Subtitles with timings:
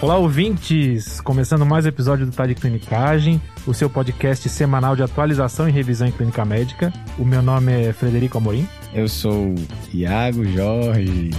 [0.00, 1.20] Olá, ouvintes!
[1.20, 5.72] Começando mais um episódio do Tá de Clinicagem, o seu podcast semanal de atualização e
[5.72, 6.92] revisão em clínica médica.
[7.18, 8.64] O meu nome é Frederico Amorim.
[8.94, 9.56] Eu sou
[9.92, 11.30] Iago Jorge.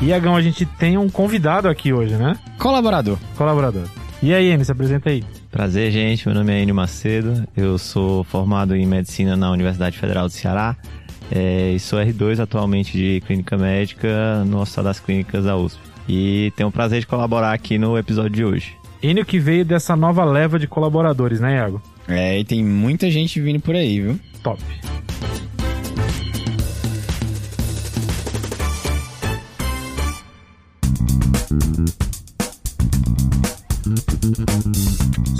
[0.00, 2.38] Iagão, a gente tem um convidado aqui hoje, né?
[2.56, 3.18] Colaborador.
[3.36, 3.88] Colaborador.
[4.22, 5.24] E aí, Enio, se apresenta aí.
[5.50, 6.24] Prazer, gente.
[6.28, 7.48] Meu nome é Enio Macedo.
[7.56, 10.76] Eu sou formado em medicina na Universidade Federal do Ceará.
[11.30, 15.78] É, e sou R2 atualmente de clínica médica no Hospital das Clínicas da USP.
[16.08, 18.76] E tenho o prazer de colaborar aqui no episódio de hoje.
[19.02, 21.80] Enio que veio dessa nova leva de colaboradores, né, Iago?
[22.08, 24.20] É, e tem muita gente vindo por aí, viu?
[24.42, 24.60] Top.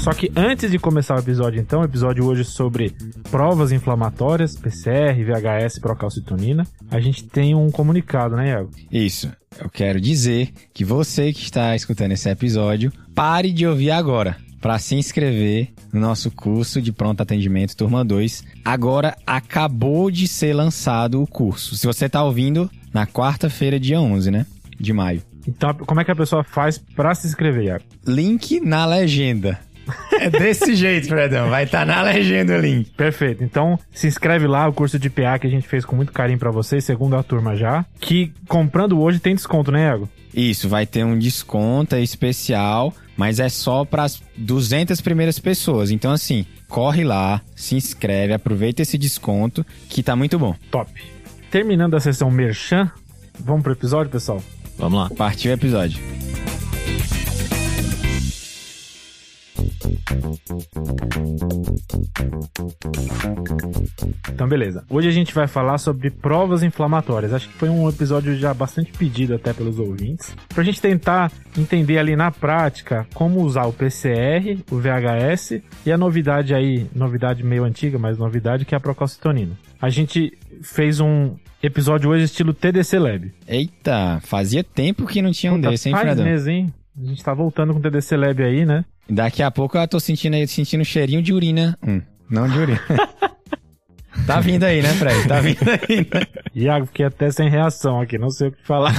[0.01, 2.95] Só que antes de começar o episódio, então, o episódio hoje sobre
[3.31, 8.71] provas inflamatórias, PCR, VHS, procalcitonina, a gente tem um comunicado, né, Iago?
[8.91, 9.31] Isso.
[9.59, 14.79] Eu quero dizer que você que está escutando esse episódio, pare de ouvir agora para
[14.79, 18.43] se inscrever no nosso curso de pronto atendimento turma 2.
[18.65, 21.77] Agora acabou de ser lançado o curso.
[21.77, 24.47] Se você está ouvindo na quarta-feira, dia 11, né,
[24.79, 25.23] de maio.
[25.47, 27.85] Então, como é que a pessoa faz para se inscrever, Iago?
[28.07, 29.59] Link na legenda.
[30.13, 31.49] É desse jeito, Fredão.
[31.49, 32.91] Vai estar tá na legenda o link.
[32.91, 33.43] Perfeito.
[33.43, 36.39] Então, se inscreve lá, o curso de PA que a gente fez com muito carinho
[36.39, 37.85] para vocês, segundo a turma já.
[37.99, 40.09] Que comprando hoje tem desconto, né, Iago?
[40.35, 45.91] Isso, vai ter um desconto especial, mas é só para as 200 primeiras pessoas.
[45.91, 50.55] Então, assim, corre lá, se inscreve, aproveita esse desconto que tá muito bom.
[50.71, 50.91] Top.
[51.51, 52.91] Terminando a sessão Merchan,
[53.39, 54.43] vamos pro episódio, pessoal?
[54.79, 55.11] Vamos lá.
[55.11, 56.01] Partiu o episódio.
[64.29, 64.85] Então, beleza.
[64.89, 67.33] Hoje a gente vai falar sobre provas inflamatórias.
[67.33, 70.35] Acho que foi um episódio já bastante pedido até pelos ouvintes.
[70.49, 75.99] Pra gente tentar entender ali na prática como usar o PCR, o VHS e a
[75.99, 79.59] novidade aí, novidade meio antiga, mas novidade que é a procalcitonina.
[79.81, 83.33] A gente fez um episódio hoje estilo TDC Lab.
[83.47, 86.25] Eita, fazia tempo que não tinha um Puta, desse, hein, faz Fredão?
[86.25, 86.75] mesmo, hein?
[86.99, 88.85] A gente tá voltando com o TDC Lab aí, né?
[89.11, 91.77] Daqui a pouco eu tô sentindo aí, sentindo cheirinho de urina.
[91.87, 92.01] Hum,
[92.31, 92.81] não de urina.
[94.25, 95.27] tá vindo aí, né, Fred?
[95.27, 96.43] Tá vindo aí, né?
[96.55, 98.95] Iago, fiquei até sem reação aqui, não sei o que falar.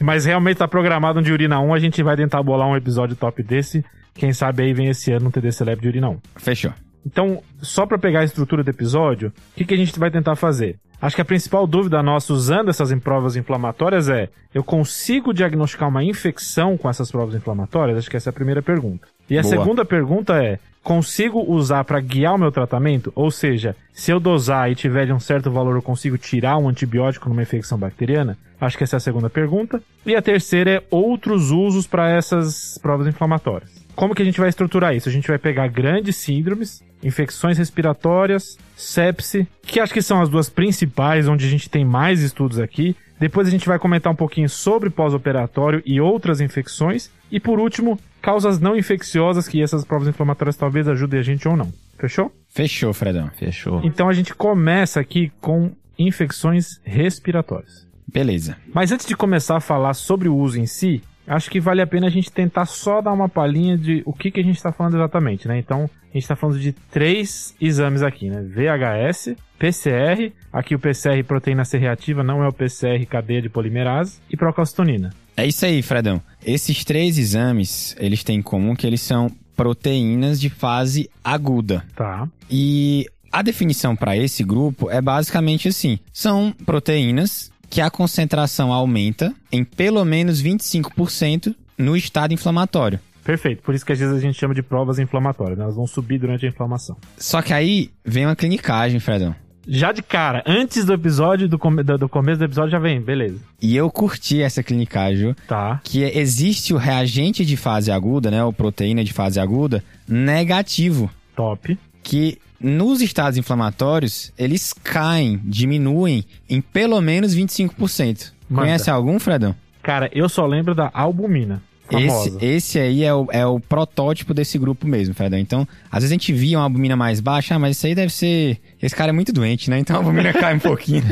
[0.00, 3.14] Mas realmente tá programado um de Urina 1, a gente vai tentar bolar um episódio
[3.14, 3.84] top desse.
[4.14, 6.18] Quem sabe aí vem esse ano um TDC Lab de Urina 1.
[6.36, 6.72] Fechou.
[7.04, 10.34] Então, só para pegar a estrutura do episódio, o que, que a gente vai tentar
[10.34, 10.76] fazer?
[11.00, 16.02] Acho que a principal dúvida nossa usando essas provas inflamatórias é: eu consigo diagnosticar uma
[16.02, 17.98] infecção com essas provas inflamatórias?
[17.98, 19.06] Acho que essa é a primeira pergunta.
[19.28, 19.56] E a Boa.
[19.56, 23.12] segunda pergunta é: consigo usar para guiar o meu tratamento?
[23.14, 26.68] Ou seja, se eu dosar e tiver de um certo valor, eu consigo tirar um
[26.68, 28.38] antibiótico numa infecção bacteriana?
[28.60, 29.82] Acho que essa é a segunda pergunta.
[30.04, 33.70] E a terceira é outros usos para essas provas inflamatórias.
[33.94, 35.08] Como que a gente vai estruturar isso?
[35.08, 40.48] A gente vai pegar grandes síndromes, infecções respiratórias, sepse, que acho que são as duas
[40.48, 42.94] principais, onde a gente tem mais estudos aqui.
[43.18, 47.10] Depois a gente vai comentar um pouquinho sobre pós-operatório e outras infecções.
[47.32, 51.56] E por último, causas não infecciosas, que essas provas inflamatórias talvez ajudem a gente ou
[51.56, 51.72] não.
[51.96, 52.32] Fechou?
[52.48, 53.30] Fechou, Fredão.
[53.38, 53.80] Fechou.
[53.84, 57.86] Então a gente começa aqui com infecções respiratórias.
[58.04, 58.56] Beleza.
[58.74, 61.86] Mas antes de começar a falar sobre o uso em si, acho que vale a
[61.86, 64.72] pena a gente tentar só dar uma palhinha de o que, que a gente está
[64.72, 65.58] falando exatamente, né?
[65.58, 68.42] Então, a gente está falando de três exames aqui, né?
[68.42, 74.18] VHS, PCR, aqui o PCR proteína C reativa não é o PCR cadeia de polimerase,
[74.30, 75.10] e procalcitonina.
[75.36, 76.20] É isso aí, Fredão.
[76.44, 81.84] Esses três exames, eles têm em comum que eles são proteínas de fase aguda.
[81.94, 82.28] Tá.
[82.50, 89.34] E a definição para esse grupo é basicamente assim: são proteínas que a concentração aumenta
[89.52, 92.98] em pelo menos 25% no estado inflamatório.
[93.24, 93.62] Perfeito.
[93.62, 95.64] Por isso que às vezes a gente chama de provas inflamatórias, né?
[95.64, 96.96] Elas vão subir durante a inflamação.
[97.18, 99.34] Só que aí vem uma clinicagem, Fredão.
[99.68, 103.00] Já de cara, antes do episódio, do, come- do, do começo do episódio já vem,
[103.00, 103.40] beleza.
[103.60, 105.34] E eu curti essa clinicagem?
[105.48, 105.80] Tá.
[105.82, 111.78] que existe o reagente de fase aguda, né, ou proteína de fase aguda, negativo, Top.
[112.06, 118.32] Que nos estados inflamatórios, eles caem, diminuem em pelo menos 25%.
[118.48, 118.62] Manda.
[118.62, 119.56] Conhece algum, Fredão?
[119.82, 121.60] Cara, eu só lembro da albumina.
[121.90, 122.28] Famosa.
[122.28, 125.38] Esse, esse aí é o, é o protótipo desse grupo mesmo, Fredão.
[125.38, 128.12] Então, às vezes a gente via uma albumina mais baixa, ah, mas isso aí deve
[128.12, 128.58] ser...
[128.80, 129.78] Esse cara é muito doente, né?
[129.80, 131.02] Então a albumina cai um pouquinho.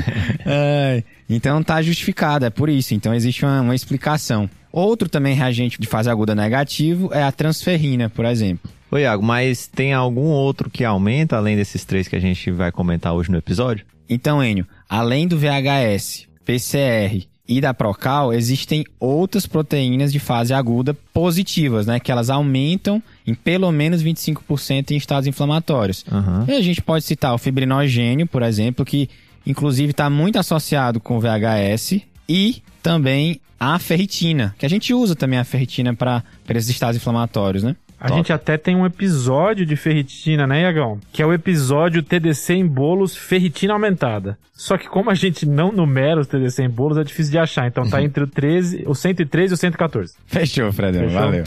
[0.46, 2.94] Ai, então tá justificado, é por isso.
[2.94, 4.48] Então existe uma, uma explicação.
[4.76, 8.68] Outro também reagente de fase aguda negativo é a transferrina, por exemplo.
[8.90, 12.72] Ô, Iago, mas tem algum outro que aumenta, além desses três que a gente vai
[12.72, 13.86] comentar hoje no episódio?
[14.08, 20.92] Então, Enio, além do VHS, PCR e da Procal, existem outras proteínas de fase aguda
[21.12, 22.00] positivas, né?
[22.00, 26.04] Que elas aumentam em pelo menos 25% em estados inflamatórios.
[26.10, 26.46] Aham.
[26.48, 29.08] E a gente pode citar o fibrinogênio, por exemplo, que
[29.46, 35.14] inclusive está muito associado com o VHS e também a ferritina, que a gente usa
[35.14, 37.76] também a ferritina para esses estados inflamatórios, né?
[37.98, 38.18] A Top.
[38.18, 41.00] gente até tem um episódio de ferritina, né, Iagão?
[41.10, 44.36] Que é o episódio TDC em bolos ferritina aumentada.
[44.52, 47.66] Só que como a gente não numera os TDC em bolos, é difícil de achar.
[47.66, 50.14] Então tá entre o 13, o 113 e o 114.
[50.26, 51.02] Fechou, Fredão.
[51.02, 51.20] Fechou?
[51.20, 51.44] Valeu.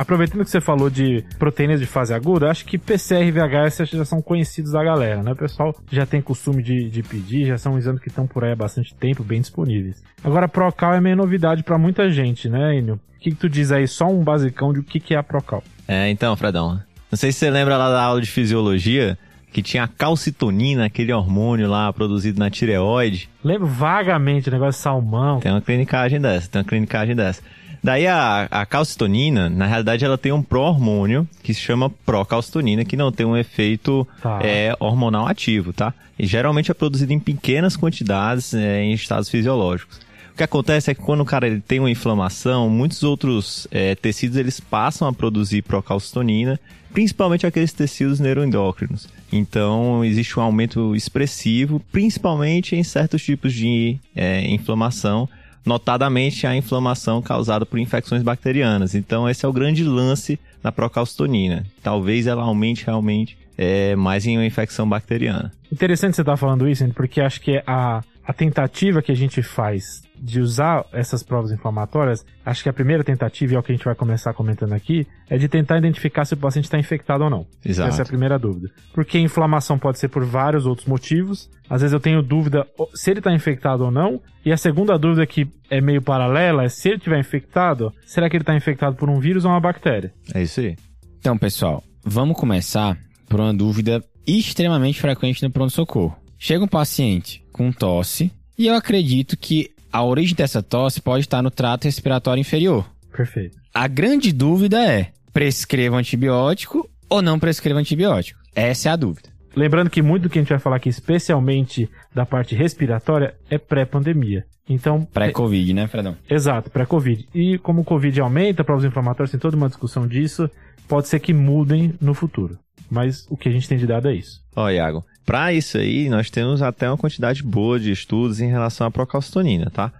[0.00, 4.04] Aproveitando que você falou de proteínas de fase aguda, acho que PCR e VHS já
[4.06, 5.32] são conhecidos da galera, né?
[5.32, 8.52] O pessoal já tem costume de, de pedir, já são exames que estão por aí
[8.52, 10.02] há bastante tempo, bem disponíveis.
[10.24, 12.94] Agora, Procal é meio novidade pra muita gente, né, Enio?
[12.94, 13.86] O que, que tu diz aí?
[13.86, 15.62] Só um basicão de o que, que é a Procal.
[15.86, 16.80] É, então, Fredão.
[17.10, 19.18] Não sei se você lembra lá da aula de fisiologia
[19.52, 23.28] que tinha a calcitonina, aquele hormônio lá produzido na tireoide.
[23.44, 25.40] Lembro vagamente o negócio de salmão.
[25.40, 27.42] Tem uma clinicagem dessa, tem uma clinicagem dessa.
[27.82, 32.96] Daí a, a calcitonina, na realidade, ela tem um pró-hormônio que se chama procalcitonina, que
[32.96, 34.38] não tem um efeito Tá.
[34.42, 35.94] é, hormonal ativo, tá?
[36.18, 39.98] E geralmente é produzido em pequenas quantidades é, em estados fisiológicos.
[40.32, 43.94] O que acontece é que quando o cara ele tem uma inflamação, muitos outros é,
[43.94, 46.58] tecidos eles passam a produzir procalcitonina,
[46.92, 49.08] principalmente aqueles tecidos neuroendócrinos.
[49.32, 55.28] Então existe um aumento expressivo, principalmente em certos tipos de é, inflamação,
[55.64, 58.94] notadamente a inflamação causada por infecções bacterianas.
[58.94, 61.64] Então esse é o grande lance da procalcitonina.
[61.82, 65.52] Talvez ela aumente realmente é, mais em uma infecção bacteriana.
[65.70, 70.02] Interessante você estar falando isso, porque acho que a, a tentativa que a gente faz
[70.20, 73.74] de usar essas provas inflamatórias, acho que a primeira tentativa, e é o que a
[73.74, 77.30] gente vai começar comentando aqui, é de tentar identificar se o paciente está infectado ou
[77.30, 77.46] não.
[77.64, 77.88] Exato.
[77.88, 78.70] Essa é a primeira dúvida.
[78.92, 81.50] Porque a inflamação pode ser por vários outros motivos.
[81.68, 84.20] Às vezes eu tenho dúvida se ele está infectado ou não.
[84.44, 88.36] E a segunda dúvida que é meio paralela é se ele estiver infectado, será que
[88.36, 90.12] ele está infectado por um vírus ou uma bactéria?
[90.34, 90.76] É isso aí.
[91.18, 96.16] Então, pessoal, vamos começar por uma dúvida extremamente frequente no pronto-socorro.
[96.38, 101.42] Chega um paciente com tosse e eu acredito que a origem dessa tosse pode estar
[101.42, 102.88] no trato respiratório inferior.
[103.12, 103.58] Perfeito.
[103.74, 108.40] A grande dúvida é: prescreva antibiótico ou não prescreva antibiótico?
[108.54, 109.28] Essa é a dúvida.
[109.54, 113.58] Lembrando que muito do que a gente vai falar aqui, especialmente da parte respiratória, é
[113.58, 114.44] pré-pandemia.
[114.68, 116.16] Então, Pré-Covid, né, Fredão?
[116.28, 117.28] Exato, pré-Covid.
[117.34, 120.48] E como o Covid aumenta, provas inflamatórias, tem toda uma discussão disso,
[120.86, 122.56] pode ser que mudem no futuro.
[122.88, 124.40] Mas o que a gente tem de dado é isso.
[124.54, 128.86] Ó, Iago, para isso aí, nós temos até uma quantidade boa de estudos em relação
[128.86, 129.92] à procalcitonina, tá?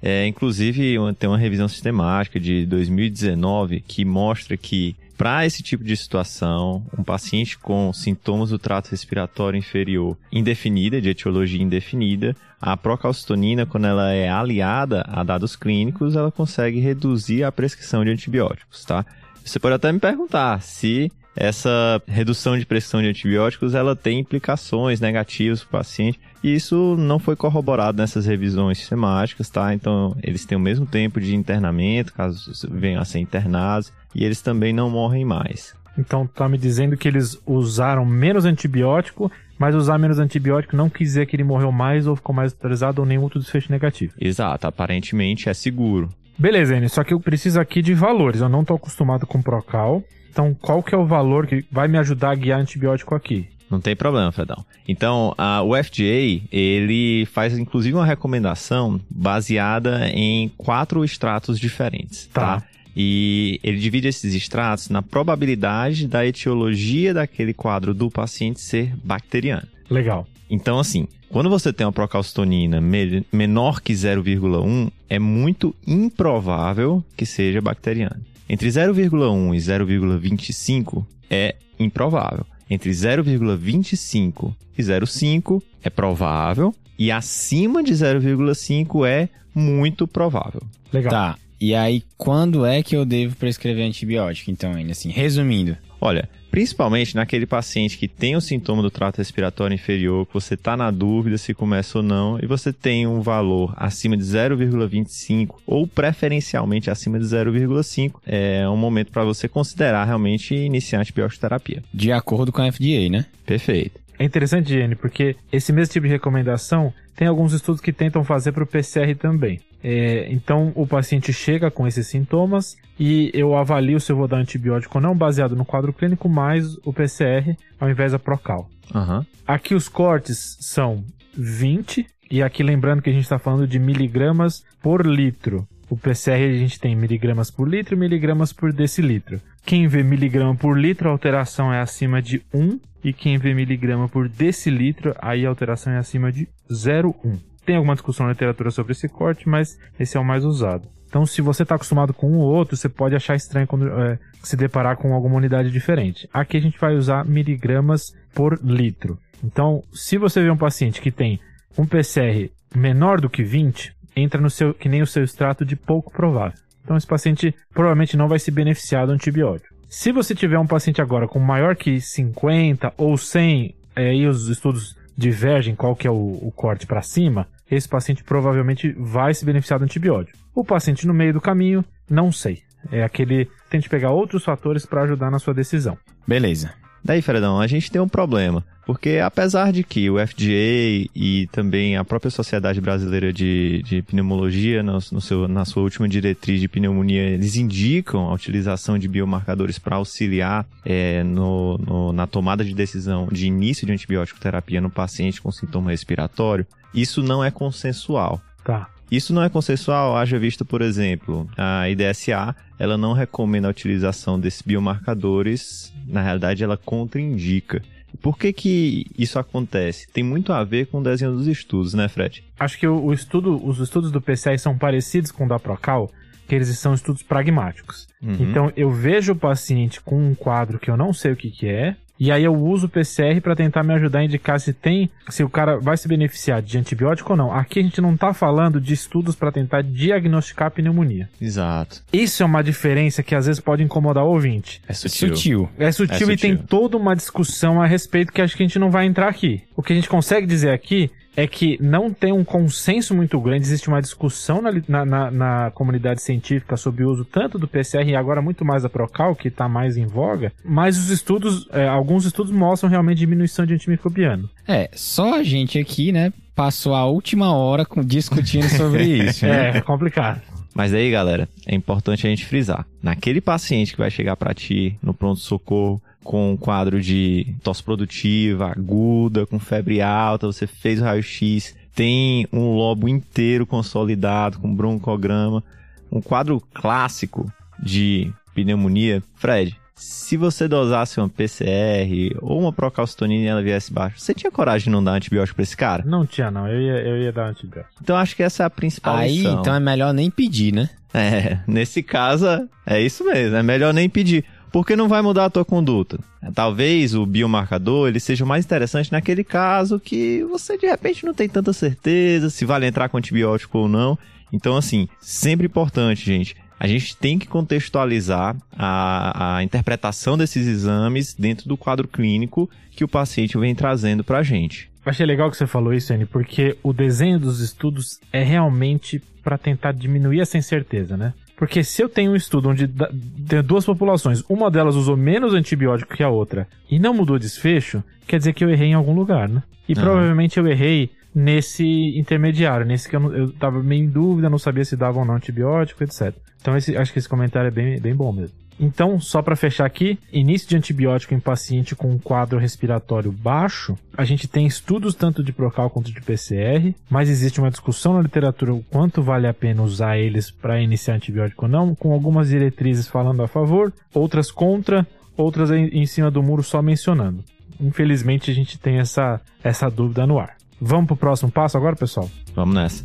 [0.00, 5.96] É, inclusive, tem uma revisão sistemática de 2019 que mostra que, para esse tipo de
[5.96, 13.66] situação, um paciente com sintomas do trato respiratório inferior indefinida, de etiologia indefinida, a procalcitonina,
[13.66, 19.04] quando ela é aliada a dados clínicos, ela consegue reduzir a prescrição de antibióticos, tá?
[19.44, 25.00] Você pode até me perguntar se essa redução de prescrição de antibióticos ela tem implicações
[25.00, 26.20] negativas para o paciente.
[26.42, 29.72] E isso não foi corroborado nessas revisões sistemáticas, tá?
[29.72, 34.42] Então, eles têm o mesmo tempo de internamento, caso venham a ser internados, e eles
[34.42, 35.74] também não morrem mais.
[35.96, 41.08] Então tá me dizendo que eles usaram menos antibiótico, mas usar menos antibiótico não quis
[41.08, 44.14] dizer que ele morreu mais ou ficou mais hospitalizado ou nenhum outro desfecho negativo.
[44.20, 46.08] Exato, aparentemente é seguro.
[46.38, 48.40] Beleza, Enio, só que eu preciso aqui de valores.
[48.40, 50.04] Eu não tô acostumado com Procal.
[50.38, 53.48] Então, qual que é o valor que vai me ajudar a guiar antibiótico aqui?
[53.68, 54.64] Não tem problema, Fredão.
[54.86, 62.60] Então, a, o FDA, ele faz inclusive uma recomendação baseada em quatro extratos diferentes, Tá.
[62.60, 62.66] tá?
[62.96, 69.66] E ele divide esses extratos na probabilidade da etiologia daquele quadro do paciente ser bacteriano.
[69.90, 70.24] Legal.
[70.48, 77.26] Então, assim, quando você tem uma procalcitonina me- menor que 0,1, é muito improvável que
[77.26, 78.20] seja bacteriano.
[78.48, 82.46] Entre 0,1 e 0,25 é improvável.
[82.70, 86.74] Entre 0,25 e 0,5 é provável.
[86.98, 90.62] E acima de 0,5 é muito provável.
[90.92, 91.10] Legal.
[91.10, 91.38] Tá.
[91.60, 94.50] E aí, quando é que eu devo prescrever antibiótico?
[94.50, 95.76] Então, ainda assim, resumindo.
[96.00, 100.76] Olha, principalmente naquele paciente que tem o sintoma do trato respiratório inferior, que você está
[100.76, 105.86] na dúvida se começa ou não, e você tem um valor acima de 0,25 ou
[105.86, 111.82] preferencialmente acima de 0,5, é um momento para você considerar realmente iniciar antibiótico terapia.
[111.92, 113.26] De acordo com a FDA, né?
[113.44, 114.00] Perfeito.
[114.18, 118.52] É interessante, Jenny, porque esse mesmo tipo de recomendação tem alguns estudos que tentam fazer
[118.52, 119.60] para o PCR também.
[119.82, 124.38] É, então o paciente chega com esses sintomas e eu avalio se eu vou dar
[124.38, 128.68] antibiótico ou não, baseado no quadro clínico mais o PCR, ao invés da Procal.
[128.94, 129.24] Aham.
[129.46, 131.04] Aqui os cortes são
[131.36, 135.66] 20, e aqui lembrando que a gente está falando de miligramas por litro.
[135.88, 139.40] O PCR a gente tem miligramas por litro e miligramas por decilitro.
[139.64, 142.78] Quem vê miligrama por litro, a alteração é acima de 1.
[143.02, 147.38] E quem vê miligrama por decilitro, aí a alteração é acima de 0,1.
[147.68, 150.88] Tem alguma discussão na literatura sobre esse corte, mas esse é o mais usado.
[151.06, 154.18] Então, se você está acostumado com um ou outro, você pode achar estranho quando é,
[154.42, 156.26] se deparar com alguma unidade diferente.
[156.32, 159.18] Aqui a gente vai usar miligramas por litro.
[159.44, 161.38] Então, se você vê um paciente que tem
[161.76, 165.76] um PCR menor do que 20, entra no seu, que nem o seu extrato de
[165.76, 166.58] pouco provável.
[166.82, 169.74] Então, esse paciente provavelmente não vai se beneficiar do antibiótico.
[169.90, 174.48] Se você tiver um paciente agora com maior que 50 ou 100, é, aí os
[174.48, 179.44] estudos divergem qual que é o, o corte para cima, esse paciente provavelmente vai se
[179.44, 180.38] beneficiar do antibiótico.
[180.54, 182.62] O paciente no meio do caminho, não sei.
[182.90, 183.48] É aquele.
[183.68, 185.98] Tente pegar outros fatores para ajudar na sua decisão.
[186.26, 186.72] Beleza.
[187.04, 188.64] Daí, Fredão, a gente tem um problema.
[188.88, 194.82] Porque apesar de que o FDA e também a própria Sociedade Brasileira de, de Pneumologia,
[194.82, 199.78] no, no seu, na sua última diretriz de pneumonia, eles indicam a utilização de biomarcadores
[199.78, 204.88] para auxiliar é, no, no, na tomada de decisão de início de antibiótico terapia no
[204.88, 208.40] paciente com sintoma respiratório, isso não é consensual.
[208.64, 208.88] Tá.
[209.10, 214.38] Isso não é consensual, haja visto, por exemplo, a IDSA, ela não recomenda a utilização
[214.38, 217.82] desses biomarcadores, na realidade ela contraindica.
[218.20, 220.08] Por que que isso acontece?
[220.12, 222.44] Tem muito a ver com o desenho dos estudos, né, Fred?
[222.58, 226.10] Acho que o, estudo, os estudos do PCI são parecidos com o da Procal,
[226.46, 228.08] que eles são estudos pragmáticos.
[228.22, 228.36] Uhum.
[228.40, 231.68] Então eu vejo o paciente com um quadro que eu não sei o que, que
[231.68, 235.10] é, e aí eu uso o PCR para tentar me ajudar a indicar se tem,
[235.28, 237.52] se o cara vai se beneficiar de antibiótico ou não.
[237.52, 241.28] Aqui a gente não tá falando de estudos para tentar diagnosticar a pneumonia.
[241.40, 242.02] Exato.
[242.12, 244.80] Isso é uma diferença que às vezes pode incomodar o ouvinte.
[244.88, 245.28] É sutil.
[245.28, 245.70] Sutil.
[245.78, 246.66] É sutil, É e tem sutil.
[246.68, 249.62] toda uma discussão a respeito que acho que a gente não vai entrar aqui.
[249.76, 253.64] O que a gente consegue dizer aqui é que não tem um consenso muito grande,
[253.64, 258.08] existe uma discussão na, na, na- na comunidade científica sobre o uso tanto do PCR
[258.10, 261.86] e agora muito mais da Procal, que está mais em voga, mas os estudos, é,
[261.86, 264.50] alguns estudos mostram realmente diminuição de antimicrobiano.
[264.66, 269.46] É, só a gente aqui, né, passou a última hora com- discutindo sobre isso.
[269.46, 269.76] né?
[269.76, 270.40] É, complicado.
[270.74, 272.84] Mas aí, galera, é importante a gente frisar.
[273.02, 278.70] Naquele paciente que vai chegar para ti no pronto-socorro com um quadro de tosse produtiva,
[278.70, 285.64] aguda, com febre alta, você fez o raio-x, tem um lobo inteiro consolidado com broncograma,
[286.12, 287.50] um quadro clássico
[287.82, 289.22] de pneumonia.
[289.36, 294.50] Fred, se você dosasse uma PCR ou uma procalcitonina e ela viesse baixa, você tinha
[294.50, 296.04] coragem de não dar antibiótico para esse cara?
[296.04, 297.94] Não tinha não, eu ia, eu ia dar antibiótico.
[298.02, 299.60] Então acho que essa é a principal Aí, lição.
[299.60, 300.90] então é melhor nem pedir, né?
[301.14, 302.46] É, nesse caso,
[302.86, 303.56] é isso mesmo.
[303.56, 304.44] É melhor nem pedir.
[304.72, 306.18] Porque não vai mudar a tua conduta.
[306.54, 311.48] Talvez o biomarcador ele seja mais interessante naquele caso que você de repente não tem
[311.48, 314.18] tanta certeza se vale entrar com antibiótico ou não.
[314.52, 316.56] Então, assim, sempre importante, gente.
[316.80, 323.02] A gente tem que contextualizar a, a interpretação desses exames dentro do quadro clínico que
[323.02, 324.88] o paciente vem trazendo pra gente.
[325.04, 329.20] Eu achei legal que você falou isso, Anny, porque o desenho dos estudos é realmente
[329.42, 331.32] para tentar diminuir essa incerteza, né?
[331.58, 336.14] Porque se eu tenho um estudo onde tem duas populações, uma delas usou menos antibiótico
[336.14, 339.48] que a outra e não mudou desfecho, quer dizer que eu errei em algum lugar,
[339.48, 339.62] né?
[339.88, 340.00] E Aham.
[340.02, 341.84] provavelmente eu errei nesse
[342.16, 345.34] intermediário, nesse que eu, eu tava meio em dúvida, não sabia se dava ou não
[345.34, 346.32] antibiótico, etc.
[346.60, 348.56] Então esse- acho que esse comentário é bem, bem bom mesmo.
[348.78, 353.98] Então, só para fechar aqui, início de antibiótico em paciente com um quadro respiratório baixo,
[354.16, 358.22] a gente tem estudos tanto de Procal quanto de PCR, mas existe uma discussão na
[358.22, 362.48] literatura o quanto vale a pena usar eles para iniciar antibiótico ou não, com algumas
[362.48, 365.06] diretrizes falando a favor, outras contra,
[365.36, 367.44] outras em, cima do muro só mencionando.
[367.80, 370.56] Infelizmente a gente tem essa, essa dúvida no ar.
[370.80, 372.30] Vamos pro próximo passo agora, pessoal?
[372.54, 373.04] Vamos nessa.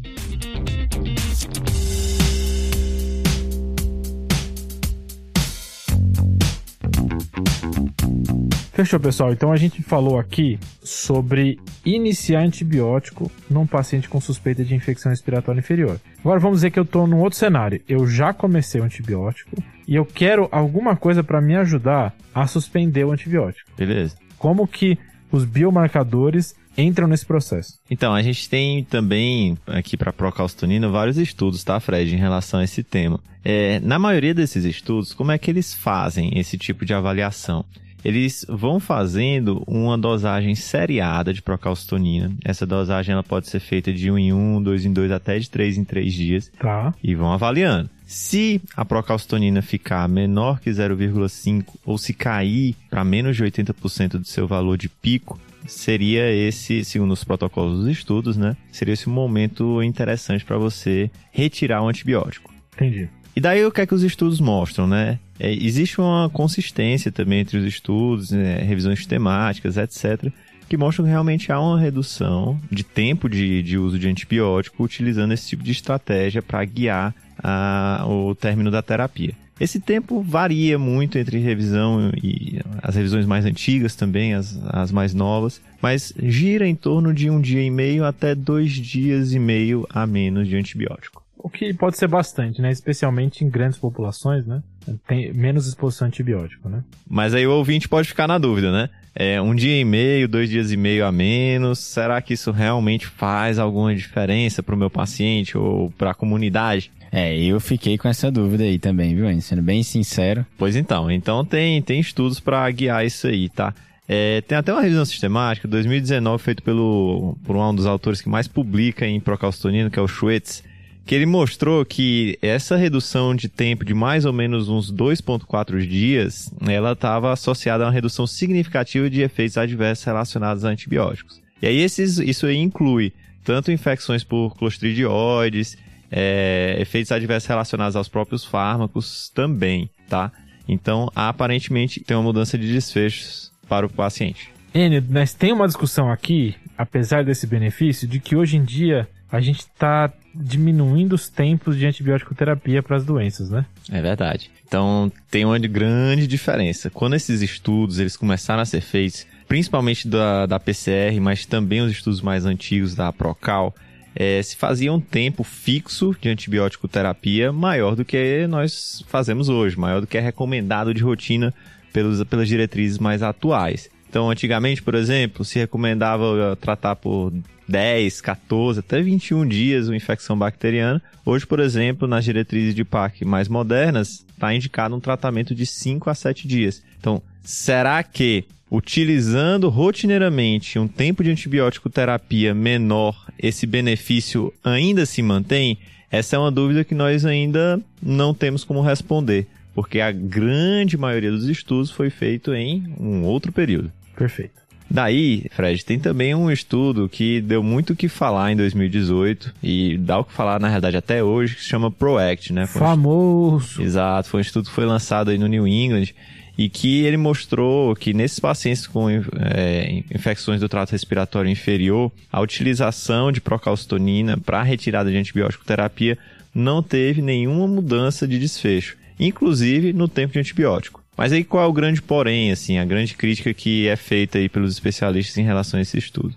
[8.73, 9.31] Fechou, pessoal.
[9.31, 15.59] Então a gente falou aqui sobre iniciar antibiótico num paciente com suspeita de infecção respiratória
[15.59, 15.99] inferior.
[16.19, 17.79] Agora vamos dizer que eu estou num outro cenário.
[17.87, 23.05] Eu já comecei o antibiótico e eu quero alguma coisa para me ajudar a suspender
[23.05, 23.69] o antibiótico.
[23.77, 24.17] Beleza.
[24.39, 24.97] Como que
[25.31, 27.77] os biomarcadores entram nesse processo?
[27.91, 32.63] Então, a gente tem também aqui para procalcitonina vários estudos, tá, Fred, em relação a
[32.63, 33.19] esse tema.
[33.45, 37.63] É, na maioria desses estudos, como é que eles fazem esse tipo de avaliação?
[38.03, 42.31] Eles vão fazendo uma dosagem seriada de procalcitonina.
[42.43, 45.49] Essa dosagem ela pode ser feita de 1 em 1, 2 em 2, até de
[45.49, 46.51] 3 em 3 dias.
[46.59, 46.93] Tá.
[47.03, 47.89] E vão avaliando.
[48.05, 54.25] Se a procalcitonina ficar menor que 0,5 ou se cair para menos de 80% do
[54.25, 58.55] seu valor de pico, seria esse, segundo os protocolos dos estudos, né?
[58.71, 62.53] Seria esse um momento interessante para você retirar o antibiótico.
[62.75, 63.09] Entendi.
[63.35, 65.19] E daí o que é que os estudos mostram, né?
[65.39, 70.31] É, existe uma consistência também entre os estudos, né, revisões sistemáticas, etc.,
[70.69, 75.33] que mostram que realmente há uma redução de tempo de, de uso de antibiótico utilizando
[75.33, 79.33] esse tipo de estratégia para guiar a, o término da terapia.
[79.59, 85.13] Esse tempo varia muito entre revisão e as revisões mais antigas também, as, as mais
[85.13, 89.87] novas, mas gira em torno de um dia e meio até dois dias e meio
[89.89, 91.22] a menos de antibiótico.
[91.53, 92.71] Que pode ser bastante, né?
[92.71, 94.61] Especialmente em grandes populações, né?
[95.07, 96.83] Tem menos exposição a antibiótico, né?
[97.07, 98.89] Mas aí o ouvinte pode ficar na dúvida, né?
[99.15, 101.77] É um dia e meio, dois dias e meio a menos.
[101.77, 106.91] Será que isso realmente faz alguma diferença para o meu paciente ou para a comunidade?
[107.11, 110.43] É, eu fiquei com essa dúvida aí também, viu, Sendo bem sincero.
[110.57, 113.71] Pois então, então tem, tem estudos para guiar isso aí, tá?
[114.09, 118.47] É, tem até uma revisão sistemática, 2019, feito pelo, por um dos autores que mais
[118.47, 120.63] publica em procalcitonina, que é o Schwetz,
[121.05, 126.51] que ele mostrou que essa redução de tempo de mais ou menos uns 2,4 dias,
[126.65, 131.41] ela estava associada a uma redução significativa de efeitos adversos relacionados a antibióticos.
[131.61, 133.11] E aí esses, isso aí inclui
[133.43, 135.77] tanto infecções por clostridioides,
[136.09, 140.31] é, efeitos adversos relacionados aos próprios fármacos também, tá?
[140.67, 144.51] Então, aparentemente, tem uma mudança de desfechos para o paciente.
[144.73, 149.41] Enio, mas tem uma discussão aqui, apesar desse benefício, de que hoje em dia a
[149.41, 153.65] gente está diminuindo os tempos de antibiótico terapia para as doenças, né?
[153.91, 154.51] É verdade.
[154.63, 156.91] Então tem uma grande diferença.
[156.91, 161.91] Quando esses estudos eles começaram a ser feitos, principalmente da, da PCR, mas também os
[161.91, 163.73] estudos mais antigos da Procal,
[164.15, 169.79] é, se fazia um tempo fixo de antibiótico terapia maior do que nós fazemos hoje,
[169.79, 171.51] maior do que é recomendado de rotina
[171.91, 173.89] pelos, pelas diretrizes mais atuais.
[174.07, 177.33] Então, antigamente, por exemplo, se recomendava tratar por
[177.73, 181.01] 10, 14, até 21 dias uma infecção bacteriana.
[181.25, 186.07] Hoje, por exemplo, nas diretrizes de PAC mais modernas, está indicado um tratamento de 5
[186.07, 186.83] a 7 dias.
[186.99, 195.23] Então, será que utilizando rotineiramente um tempo de antibiótico terapia menor, esse benefício ainda se
[195.23, 195.79] mantém?
[196.11, 201.31] Essa é uma dúvida que nós ainda não temos como responder, porque a grande maioria
[201.31, 203.91] dos estudos foi feito em um outro período.
[204.15, 204.62] Perfeito.
[204.89, 209.97] Daí, Fred, tem também um estudo que deu muito o que falar em 2018 e
[209.97, 212.67] dá o que falar, na realidade, até hoje, que se chama PROACT, né?
[212.67, 213.81] Foi Famoso!
[213.81, 216.13] Um Exato, foi um estudo que foi lançado aí no New England
[216.57, 222.39] e que ele mostrou que nesses pacientes com é, infecções do trato respiratório inferior, a
[222.41, 226.17] utilização de procalcitonina para retirada de antibiótico terapia
[226.53, 231.02] não teve nenhuma mudança de desfecho, inclusive no tempo de antibiótico.
[231.15, 234.49] Mas aí qual é o grande porém, assim, a grande crítica que é feita aí
[234.49, 236.33] pelos especialistas em relação a esse estudo?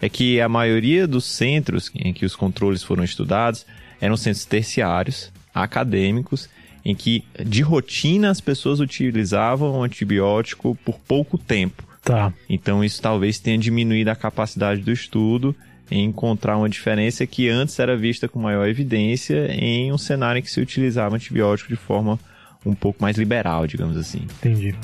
[0.00, 3.66] É que a maioria dos centros em que os controles foram estudados
[4.00, 6.48] eram centros terciários, acadêmicos,
[6.84, 11.84] em que de rotina as pessoas utilizavam o antibiótico por pouco tempo.
[12.02, 12.32] Tá.
[12.48, 15.54] Então isso talvez tenha diminuído a capacidade do estudo
[15.90, 20.42] em encontrar uma diferença que antes era vista com maior evidência em um cenário em
[20.42, 22.18] que se utilizava antibiótico de forma
[22.64, 24.26] um pouco mais liberal, digamos assim.
[24.38, 24.74] Entendi.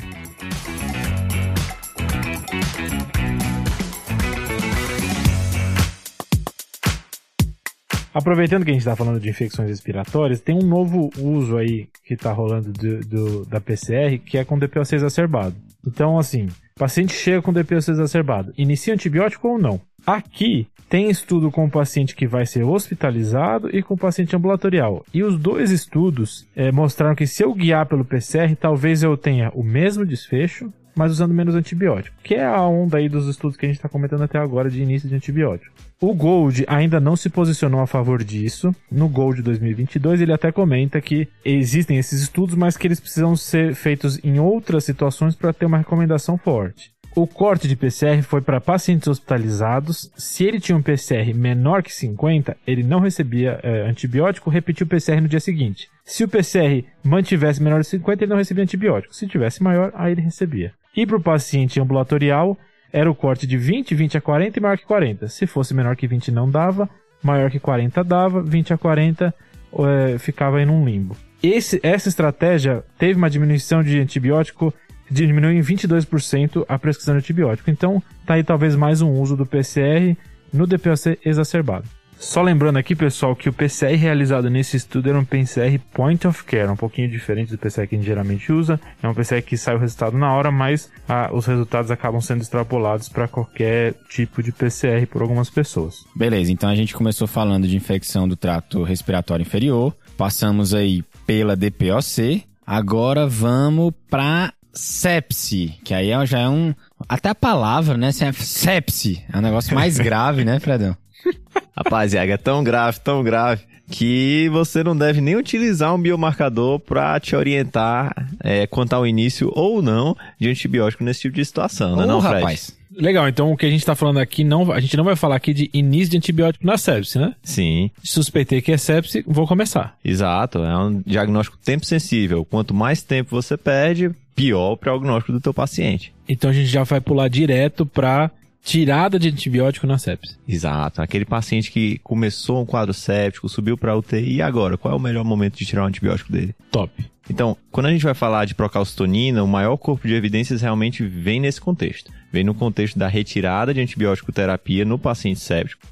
[8.16, 12.14] Aproveitando que a gente está falando de infecções respiratórias, tem um novo uso aí que
[12.14, 15.54] está rolando do, do, da PCR, que é com DPOC exacerbado.
[15.86, 19.78] Então, assim, paciente chega com DPOC exacerbado, inicia antibiótico ou não?
[20.06, 25.04] Aqui tem estudo com o paciente que vai ser hospitalizado e com o paciente ambulatorial.
[25.12, 29.50] E os dois estudos é, mostraram que se eu guiar pelo PCR, talvez eu tenha
[29.52, 32.16] o mesmo desfecho, mas usando menos antibiótico.
[32.22, 34.80] Que é a onda aí dos estudos que a gente está comentando até agora de
[34.80, 35.74] início de antibiótico.
[36.00, 38.74] O Gold ainda não se posicionou a favor disso.
[38.90, 43.74] No Gold 2022, ele até comenta que existem esses estudos, mas que eles precisam ser
[43.74, 46.95] feitos em outras situações para ter uma recomendação forte.
[47.18, 50.12] O corte de PCR foi para pacientes hospitalizados.
[50.18, 54.88] Se ele tinha um PCR menor que 50, ele não recebia é, antibiótico, repetiu o
[54.88, 55.88] PCR no dia seguinte.
[56.04, 59.16] Se o PCR mantivesse menor de 50, ele não recebia antibiótico.
[59.16, 60.74] Se tivesse maior, aí ele recebia.
[60.94, 62.54] E para o paciente ambulatorial,
[62.92, 65.26] era o corte de 20, 20 a 40 e maior que 40.
[65.28, 66.86] Se fosse menor que 20, não dava.
[67.22, 68.42] Maior que 40 dava.
[68.42, 69.34] 20 a 40
[69.72, 71.16] é, ficava em um limbo.
[71.42, 74.74] Esse, essa estratégia teve uma diminuição de antibiótico
[75.10, 77.70] diminuiu em 22% a prescrição de antibiótico.
[77.70, 80.16] Então, tá aí talvez mais um uso do PCR
[80.52, 81.86] no DPOC exacerbado.
[82.18, 86.44] Só lembrando aqui, pessoal, que o PCR realizado nesse estudo era um PCR point of
[86.44, 88.80] care, um pouquinho diferente do PCR que a gente geralmente usa.
[89.02, 92.40] É um PCR que sai o resultado na hora, mas ah, os resultados acabam sendo
[92.40, 96.04] extrapolados para qualquer tipo de PCR por algumas pessoas.
[96.14, 101.54] Beleza, então a gente começou falando de infecção do trato respiratório inferior, passamos aí pela
[101.54, 106.74] DPOC, agora vamos para sepse, que aí já é um.
[107.08, 108.10] Até a palavra, né?
[108.12, 109.24] Sepse.
[109.32, 110.96] É um negócio mais grave, né, Fredão?
[111.76, 117.18] Rapaziada, é tão grave, tão grave, que você não deve nem utilizar um biomarcador para
[117.20, 121.96] te orientar é, quanto ao início ou não de antibiótico nesse tipo de situação, oh,
[121.96, 122.36] né, não, Fred?
[122.36, 122.76] rapaz?
[122.96, 125.36] Legal, então o que a gente tá falando aqui, não, a gente não vai falar
[125.36, 127.34] aqui de início de antibiótico na sepse, né?
[127.42, 127.90] Sim.
[128.02, 129.96] Suspeitei que é sepse, vou começar.
[130.04, 132.44] Exato, é um diagnóstico tempo sensível.
[132.44, 136.12] Quanto mais tempo você perde, pior o prognóstico do teu paciente.
[136.28, 138.30] Então a gente já vai pular direto para
[138.66, 140.36] tirada de antibiótico na sepse.
[140.48, 141.00] Exato.
[141.00, 144.76] Aquele paciente que começou um quadro séptico, subiu para UTI, e agora?
[144.76, 146.54] Qual é o melhor momento de tirar o antibiótico dele?
[146.70, 146.92] Top.
[147.28, 151.40] Então, quando a gente vai falar de procalcitonina, o maior corpo de evidências realmente vem
[151.40, 152.12] nesse contexto.
[152.32, 155.86] Vem no contexto da retirada de antibiótico terapia no paciente séptico.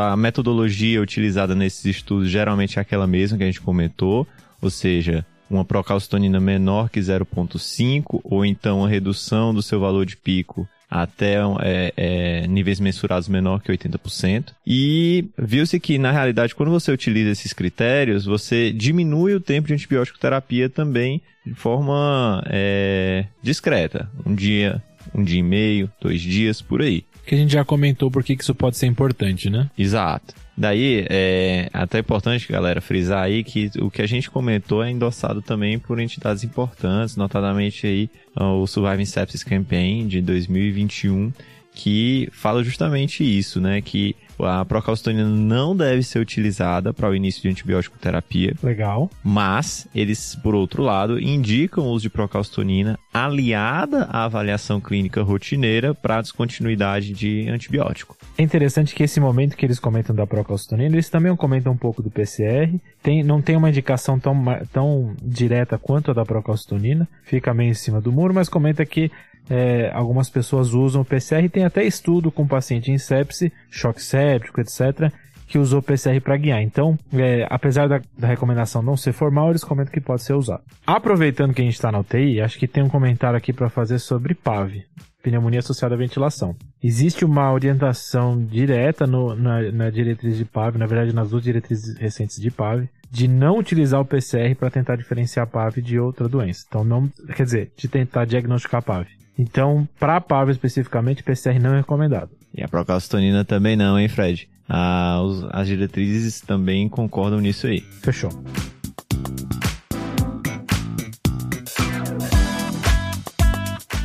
[0.00, 4.26] A metodologia utilizada nesses estudos geralmente é aquela mesma que a gente comentou,
[4.62, 10.16] ou seja, uma procalcitonina menor que 0,5 ou então a redução do seu valor de
[10.16, 14.52] pico até é, é, níveis mensurados menor que 80%.
[14.66, 19.74] E viu-se que, na realidade, quando você utiliza esses critérios, você diminui o tempo de
[19.74, 24.10] antibiótico terapia também de forma é, discreta.
[24.26, 24.82] Um dia,
[25.14, 27.04] um dia e meio, dois dias, por aí.
[27.26, 29.70] Que a gente já comentou por que isso pode ser importante, né?
[29.78, 30.34] Exato.
[30.56, 35.40] Daí, é até importante, galera, frisar aí que o que a gente comentou é endossado
[35.40, 41.32] também por entidades importantes, notadamente aí o Surviving Sepsis Campaign de 2021,
[41.74, 43.80] que fala justamente isso, né?
[43.80, 48.54] Que a procalcitonina não deve ser utilizada para o início de antibiótico terapia.
[48.62, 49.10] Legal.
[49.22, 55.94] Mas eles, por outro lado, indicam o uso de procalcitonina aliada à avaliação clínica rotineira
[55.94, 58.16] para a descontinuidade de antibiótico.
[58.36, 62.02] É interessante que esse momento que eles comentam da procalcitonina, eles também comentam um pouco
[62.02, 62.74] do PCR.
[63.02, 67.74] Tem, não tem uma indicação tão, tão direta quanto a da procalcitonina, fica meio em
[67.74, 69.10] cima do muro, mas comenta que
[69.50, 74.02] é, algumas pessoas usam o PCR e tem até estudo com paciente em sepse, choque
[74.02, 75.12] séptico, etc.,
[75.52, 76.62] que usou o PCR para guiar.
[76.62, 80.62] Então, é, apesar da, da, recomendação não ser formal, eles comentam que pode ser usado.
[80.86, 83.98] Aproveitando que a gente está na UTI, acho que tem um comentário aqui para fazer
[83.98, 84.82] sobre PAV,
[85.22, 86.56] pneumonia associada à ventilação.
[86.82, 91.98] Existe uma orientação direta no, na, na diretriz de PAV, na verdade nas duas diretrizes
[91.98, 96.26] recentes de PAV, de não utilizar o PCR para tentar diferenciar a PAV de outra
[96.30, 96.64] doença.
[96.66, 99.06] Então, não, quer dizer, de tentar diagnosticar a PAV.
[99.38, 102.30] Então, para a PAV especificamente, PCR não é recomendado.
[102.54, 104.48] E a procalcitonina também não, hein, Fred?
[104.68, 107.80] Ah, os, as diretrizes também concordam nisso aí.
[108.02, 108.30] Fechou.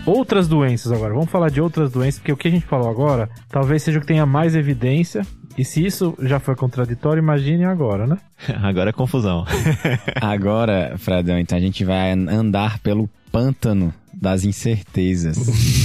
[0.05, 1.13] Outras doenças agora.
[1.13, 4.01] Vamos falar de outras doenças, porque o que a gente falou agora talvez seja o
[4.01, 5.27] que tenha mais evidência.
[5.57, 8.17] E se isso já foi contraditório, imagine agora, né?
[8.63, 9.43] agora é confusão.
[10.21, 15.37] agora, Fredão, então a gente vai andar pelo pântano das incertezas.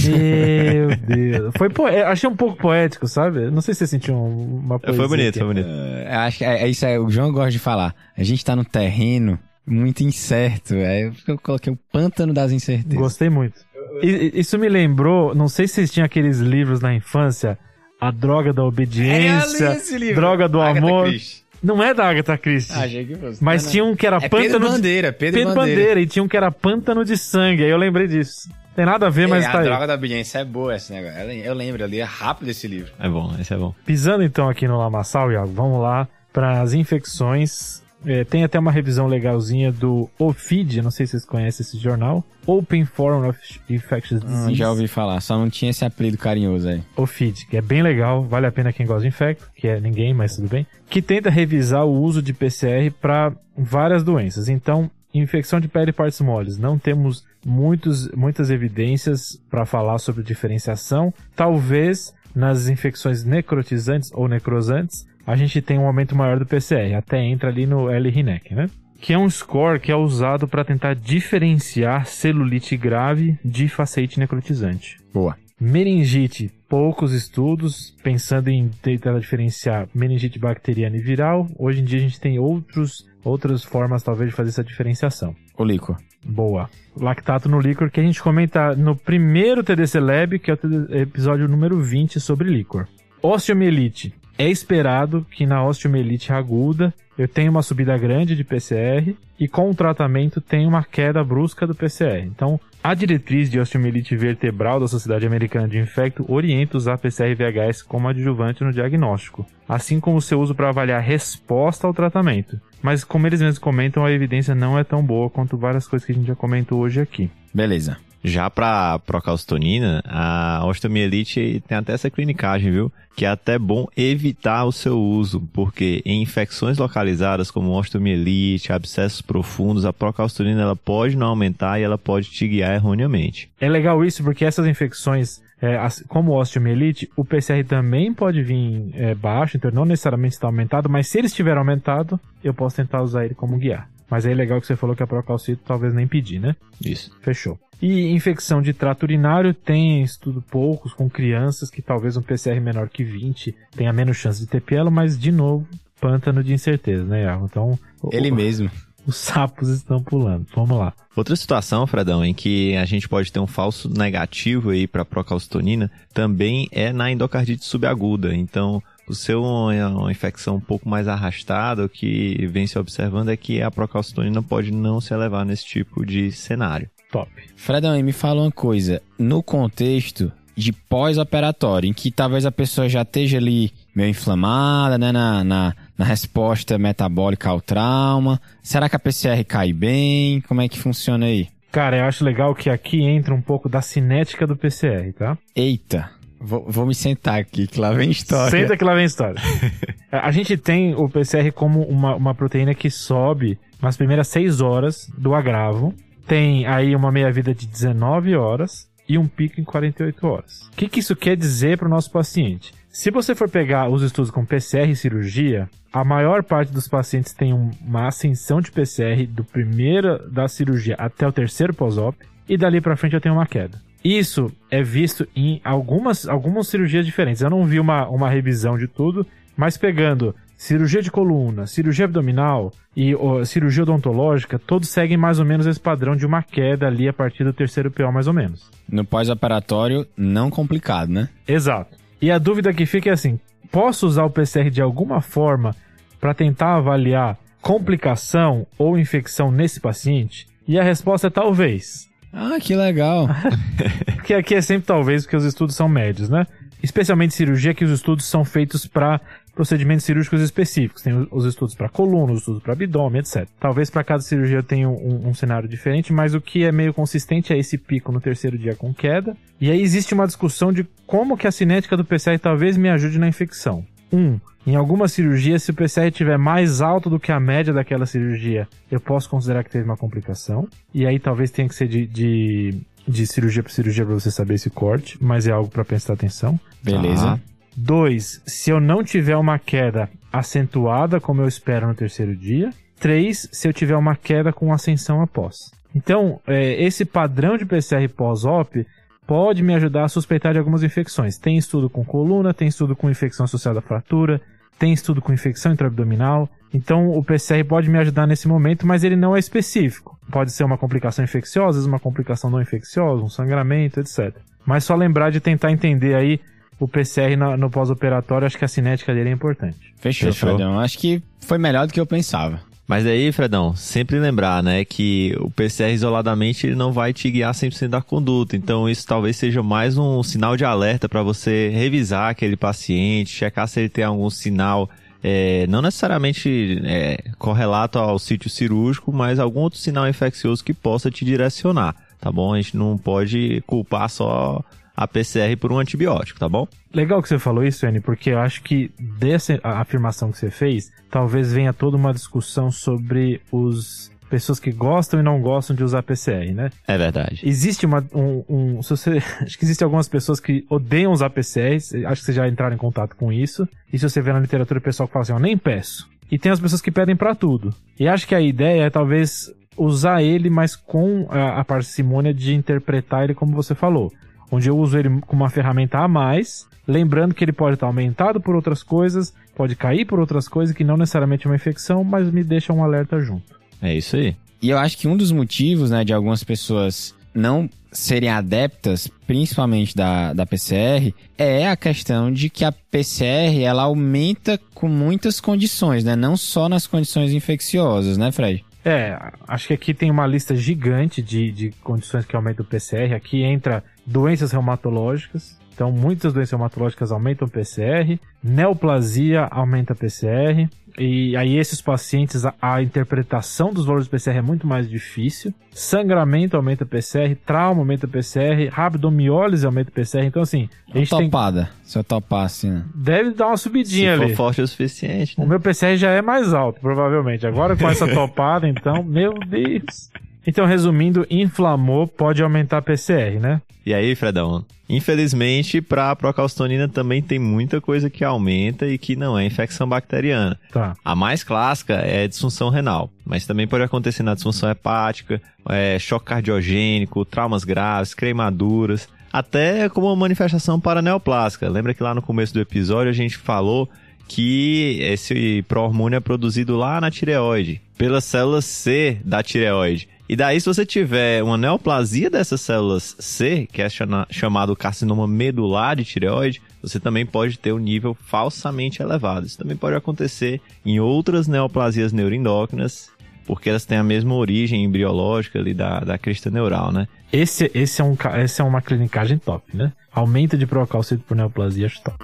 [0.05, 1.53] Meu Deus.
[1.57, 1.85] Foi po...
[1.85, 3.51] Achei um pouco poético, sabe?
[3.51, 4.97] Não sei se você sentiu uma poesia.
[4.97, 5.39] Foi bonito, aqui.
[5.39, 5.67] foi bonito.
[5.67, 7.93] Uh, acho que é, é, isso aí, o João gosta de falar.
[8.17, 10.73] A gente tá no terreno muito incerto.
[10.73, 12.97] É eu coloquei o pântano das incertezas.
[12.97, 13.61] Gostei muito.
[14.01, 17.59] Isso me lembrou, não sei se vocês tinham aqueles livros na infância,
[18.01, 21.07] A Droga da Obediência, é, Droga do Agatha Amor.
[21.09, 21.42] Christ.
[21.63, 22.75] Não é da Agatha Christie.
[22.75, 23.43] Ah, achei que fosse.
[23.43, 24.41] Mas tinha um que era é pântano.
[24.41, 25.17] Pedro Bandeira, de...
[25.17, 25.79] Pedro, Pedro Bandeira.
[25.81, 26.01] Bandeira.
[26.01, 27.63] E tinha um que era pântano de sangue.
[27.63, 28.49] Aí eu lembrei disso.
[28.75, 29.67] Tem nada a ver, mas é, tá a aí.
[29.67, 31.19] A droga da obediência é boa esse negócio.
[31.19, 32.91] Eu lembro, eu li rápido esse livro.
[32.99, 33.73] É bom, esse é bom.
[33.85, 38.71] Pisando então aqui no Lamaçal, Iago, vamos lá para as infecções é, tem até uma
[38.71, 42.23] revisão legalzinha do OFID, não sei se vocês conhecem esse jornal.
[42.45, 43.39] Open Forum of
[43.69, 44.51] Infectious hum, Disease.
[44.51, 46.83] Hum, já ouvi falar, só não tinha esse apelido carinhoso aí.
[46.95, 50.13] OFID, que é bem legal, vale a pena quem gosta de infecto, que é ninguém,
[50.13, 50.67] mas tudo bem.
[50.89, 54.47] Que tenta revisar o uso de PCR para várias doenças.
[54.49, 60.23] Então, infecção de pele e partes moles, não temos muitos, muitas evidências para falar sobre
[60.23, 61.13] diferenciação.
[61.35, 67.21] Talvez nas infecções necrotizantes ou necrosantes, a gente tem um aumento maior do PCR, até
[67.23, 68.69] entra ali no L-RINEC, né?
[68.99, 74.97] Que é um score que é usado para tentar diferenciar celulite grave de faceite necrotizante.
[75.13, 75.35] Boa.
[75.59, 81.47] Meningite, poucos estudos pensando em tentar diferenciar meningite bacteriana e viral.
[81.57, 85.35] Hoje em dia a gente tem outros, outras formas talvez de fazer essa diferenciação.
[85.57, 85.97] O líquor.
[86.25, 86.69] Boa.
[86.95, 91.47] Lactato no líquor que a gente comenta no primeiro TDC Lab, que é o episódio
[91.47, 92.87] número 20 sobre líquor.
[93.21, 94.13] Osteomielite.
[94.43, 99.69] É esperado que na osteomielite aguda eu tenha uma subida grande de PCR e com
[99.69, 102.25] o tratamento tem uma queda brusca do PCR.
[102.25, 108.09] Então, a diretriz de osteomielite vertebral da Sociedade Americana de Infecto orienta usar PCR-VHS como
[108.09, 112.59] adjuvante no diagnóstico, assim como o seu uso para avaliar resposta ao tratamento.
[112.81, 116.11] Mas como eles mesmos comentam, a evidência não é tão boa quanto várias coisas que
[116.11, 117.31] a gente já comentou hoje aqui.
[117.53, 117.97] Beleza.
[118.23, 122.91] Já para procalcitonina, a osteomielite tem até essa clinicagem, viu?
[123.15, 129.21] Que é até bom evitar o seu uso, porque em infecções localizadas como osteomielite, abscessos
[129.21, 133.51] profundos, a procalcitonina ela pode não aumentar e ela pode te guiar erroneamente.
[133.59, 139.13] É legal isso porque essas infecções, é, como osteomielite, o PCR também pode vir é,
[139.13, 143.25] baixo, então não necessariamente está aumentado, mas se ele estiver aumentado, eu posso tentar usar
[143.25, 143.89] ele como guiar.
[144.09, 146.55] Mas é legal que você falou que a procalcito talvez nem pedir, né?
[146.83, 147.11] Isso.
[147.21, 147.59] Fechou.
[147.83, 152.87] E infecção de trato urinário tem estudo poucos com crianças que talvez um PCR menor
[152.87, 155.67] que 20 tenha menos chance de ter pielo, mas de novo,
[155.99, 157.43] pântano de incerteza, né, Iago?
[157.43, 157.77] Então.
[158.09, 158.71] Ele o, mesmo.
[159.05, 160.47] Os sapos estão pulando.
[160.55, 160.93] Vamos lá.
[161.13, 165.91] Outra situação, Fredão, em que a gente pode ter um falso negativo aí para procalcitonina
[166.13, 168.33] também é na endocardite subaguda.
[168.33, 173.35] Então, o seu uma infecção um pouco mais arrastada, o que vem se observando é
[173.35, 176.89] que a procalcitonina pode não se elevar nesse tipo de cenário.
[177.13, 177.29] Top.
[177.55, 178.99] Fredão, me fala uma coisa.
[179.19, 185.11] No contexto de pós-operatório, em que talvez a pessoa já esteja ali meio inflamada, né,
[185.11, 190.41] na, na, na, resposta metabólica ao trauma, será que a PCR cai bem?
[190.41, 191.49] Como é que funciona aí?
[191.71, 195.37] Cara, eu acho legal que aqui entra um pouco da cinética do PCR, tá?
[195.55, 196.09] Eita.
[196.41, 198.49] Vou, vou, me sentar aqui, que lá vem história.
[198.49, 199.39] Senta que lá vem história.
[200.11, 205.07] a gente tem o PCR como uma, uma proteína que sobe nas primeiras 6 horas
[205.15, 205.93] do agravo
[206.27, 210.61] tem aí uma meia-vida de 19 horas e um pico em 48 horas.
[210.67, 212.73] O que, que isso quer dizer para o nosso paciente?
[212.89, 217.33] Se você for pegar os estudos com PCR e cirurgia, a maior parte dos pacientes
[217.33, 222.79] tem uma ascensão de PCR do primeiro da cirurgia até o terceiro pós-op e dali
[222.79, 223.81] para frente eu tenho uma queda.
[224.03, 227.41] Isso é visto em algumas, algumas cirurgias diferentes.
[227.41, 232.71] Eu não vi uma, uma revisão de tudo, mas pegando cirurgia de coluna, cirurgia abdominal
[232.95, 237.09] e ó, cirurgia odontológica, todos seguem mais ou menos esse padrão de uma queda ali
[237.09, 238.71] a partir do terceiro PO, mais ou menos.
[238.89, 241.27] No pós-operatório, não complicado, né?
[241.45, 241.97] Exato.
[242.21, 243.37] E a dúvida que fica é assim:
[243.69, 245.75] posso usar o PCR de alguma forma
[246.17, 250.47] para tentar avaliar complicação ou infecção nesse paciente?
[250.65, 252.07] E a resposta é talvez.
[252.31, 253.27] Ah, que legal.
[254.15, 256.47] porque aqui é sempre talvez, porque os estudos são médios, né?
[256.81, 259.19] Especialmente cirurgia, que os estudos são feitos para
[259.53, 261.01] procedimentos cirúrgicos específicos.
[261.01, 263.47] Tem os estudos para coluna, os estudos para abdômen, etc.
[263.59, 267.53] Talvez para cada cirurgia tenha um, um, cenário diferente, mas o que é meio consistente
[267.53, 269.35] é esse pico no terceiro dia com queda.
[269.59, 273.19] E aí existe uma discussão de como que a cinética do PCR talvez me ajude
[273.19, 273.85] na infecção.
[274.11, 278.05] Um, em alguma cirurgia, se o PCR estiver mais alto do que a média daquela
[278.05, 280.67] cirurgia, eu posso considerar que teve uma complicação.
[280.93, 284.53] E aí talvez tenha que ser de, de, de cirurgia para cirurgia para você saber
[284.55, 286.59] esse corte, mas é algo para prestar atenção.
[286.81, 287.33] Beleza.
[287.33, 287.52] Ah.
[287.75, 292.71] Dois, se eu não tiver uma queda acentuada, como eu espero no terceiro dia.
[292.99, 295.71] Três, se eu tiver uma queda com ascensão após.
[295.93, 298.85] Então, é, esse padrão de PCR pós-op
[299.27, 301.37] pode me ajudar a suspeitar de algumas infecções.
[301.37, 304.41] Tem estudo com coluna, tem estudo com infecção associada à fratura,
[304.79, 306.49] tem estudo com infecção intraabdominal.
[306.73, 310.17] Então, o PCR pode me ajudar nesse momento, mas ele não é específico.
[310.31, 314.35] Pode ser uma complicação infecciosa, uma complicação não infecciosa, um sangramento, etc.
[314.65, 316.39] Mas só lembrar de tentar entender aí
[316.79, 319.93] o PCR no, no pós-operatório, acho que a cinética dele é importante.
[319.97, 320.79] Fechou, Fechou, Fredão.
[320.79, 322.59] Acho que foi melhor do que eu pensava.
[322.85, 327.53] Mas daí, Fredão, sempre lembrar, né, que o PCR isoladamente ele não vai te guiar
[327.53, 328.57] 100% da conduta.
[328.57, 333.67] Então, isso talvez seja mais um sinal de alerta para você revisar aquele paciente, checar
[333.69, 334.89] se ele tem algum sinal,
[335.23, 341.09] é, não necessariamente é, correlato ao sítio cirúrgico, mas algum outro sinal infeccioso que possa
[341.09, 342.53] te direcionar, tá bom?
[342.53, 344.61] A gente não pode culpar só
[344.95, 346.67] a PCR por um antibiótico, tá bom?
[346.93, 350.91] Legal que você falou isso, Anne, porque eu acho que dessa afirmação que você fez,
[351.09, 356.01] talvez venha toda uma discussão sobre os pessoas que gostam e não gostam de usar
[356.01, 356.71] PCR, né?
[356.87, 357.41] É verdade.
[357.43, 362.21] Existe uma um, um você, acho que existem algumas pessoas que odeiam usar PCRs, acho
[362.21, 363.67] que vocês já entraram em contato com isso.
[363.91, 366.09] E se você vê na literatura o pessoal que fala assim, ó, nem peço.
[366.31, 367.73] E tem as pessoas que pedem para tudo.
[367.99, 372.55] E acho que a ideia é talvez usar ele, mas com a, a parcimônia de
[372.55, 374.11] interpretar ele como você falou
[374.53, 378.39] onde eu uso ele como uma ferramenta a mais, lembrando que ele pode estar aumentado
[378.39, 382.29] por outras coisas, pode cair por outras coisas, que não necessariamente é uma infecção, mas
[382.29, 383.59] me deixa um alerta junto.
[383.81, 384.35] É isso aí.
[384.61, 389.95] E eu acho que um dos motivos, né, de algumas pessoas não serem adeptas, principalmente
[389.95, 396.03] da, da PCR, é a questão de que a PCR ela aumenta com muitas condições,
[396.03, 396.15] né?
[396.15, 398.63] Não só nas condições infecciosas, né, Fred?
[398.85, 403.13] É, acho que aqui tem uma lista gigante de, de condições que aumentam o PCR.
[403.13, 405.57] Aqui entra doenças reumatológicas.
[405.73, 408.19] Então, muitas doenças reumatológicas aumentam o PCR.
[408.43, 410.69] Neoplasia aumenta o PCR.
[410.99, 415.51] E aí, esses pacientes, a, a, interpretação dos valores do PCR é muito mais difícil.
[415.71, 420.25] Sangramento aumenta o PCR, trauma aumenta o PCR, rabdomiólise aumenta o PCR.
[420.25, 421.71] Então, assim, a gente topada, tem...
[421.83, 422.85] se eu topar assim, né?
[422.93, 424.29] Deve dar uma subidinha se ali.
[424.29, 425.43] Se for forte o suficiente, né?
[425.43, 427.47] O meu PCR já é mais alto, provavelmente.
[427.47, 430.11] Agora, com essa topada, então, meu Deus.
[430.45, 433.61] Então, resumindo, inflamou pode aumentar a PCR, né?
[433.85, 434.65] E aí, Fredão?
[434.89, 439.87] Infelizmente, para a procalcitonina também tem muita coisa que aumenta e que não é infecção
[439.87, 440.59] bacteriana.
[440.71, 440.93] Tá.
[441.03, 445.97] A mais clássica é a disfunção renal, mas também pode acontecer na disfunção hepática, é,
[445.97, 451.67] choque cardiogênico, traumas graves, queimaduras, até como uma manifestação paraneoplásica.
[451.69, 453.89] Lembra que lá no começo do episódio a gente falou
[454.27, 460.07] que esse pró-hormônio é produzido lá na tireoide, pelas células C da tireoide.
[460.27, 463.87] E daí, se você tiver uma neoplasia dessas células C, que é
[464.29, 469.45] chamado carcinoma medular de tireoide, você também pode ter um nível falsamente elevado.
[469.45, 473.09] Isso também pode acontecer em outras neoplasias neuroendócrinas,
[473.45, 477.07] porque elas têm a mesma origem embriológica ali da, da crista neural, né?
[477.31, 479.91] Esse, esse, é um, esse é uma clinicagem top, né?
[480.13, 482.17] Aumento de procalcito por neoplasia, acho top.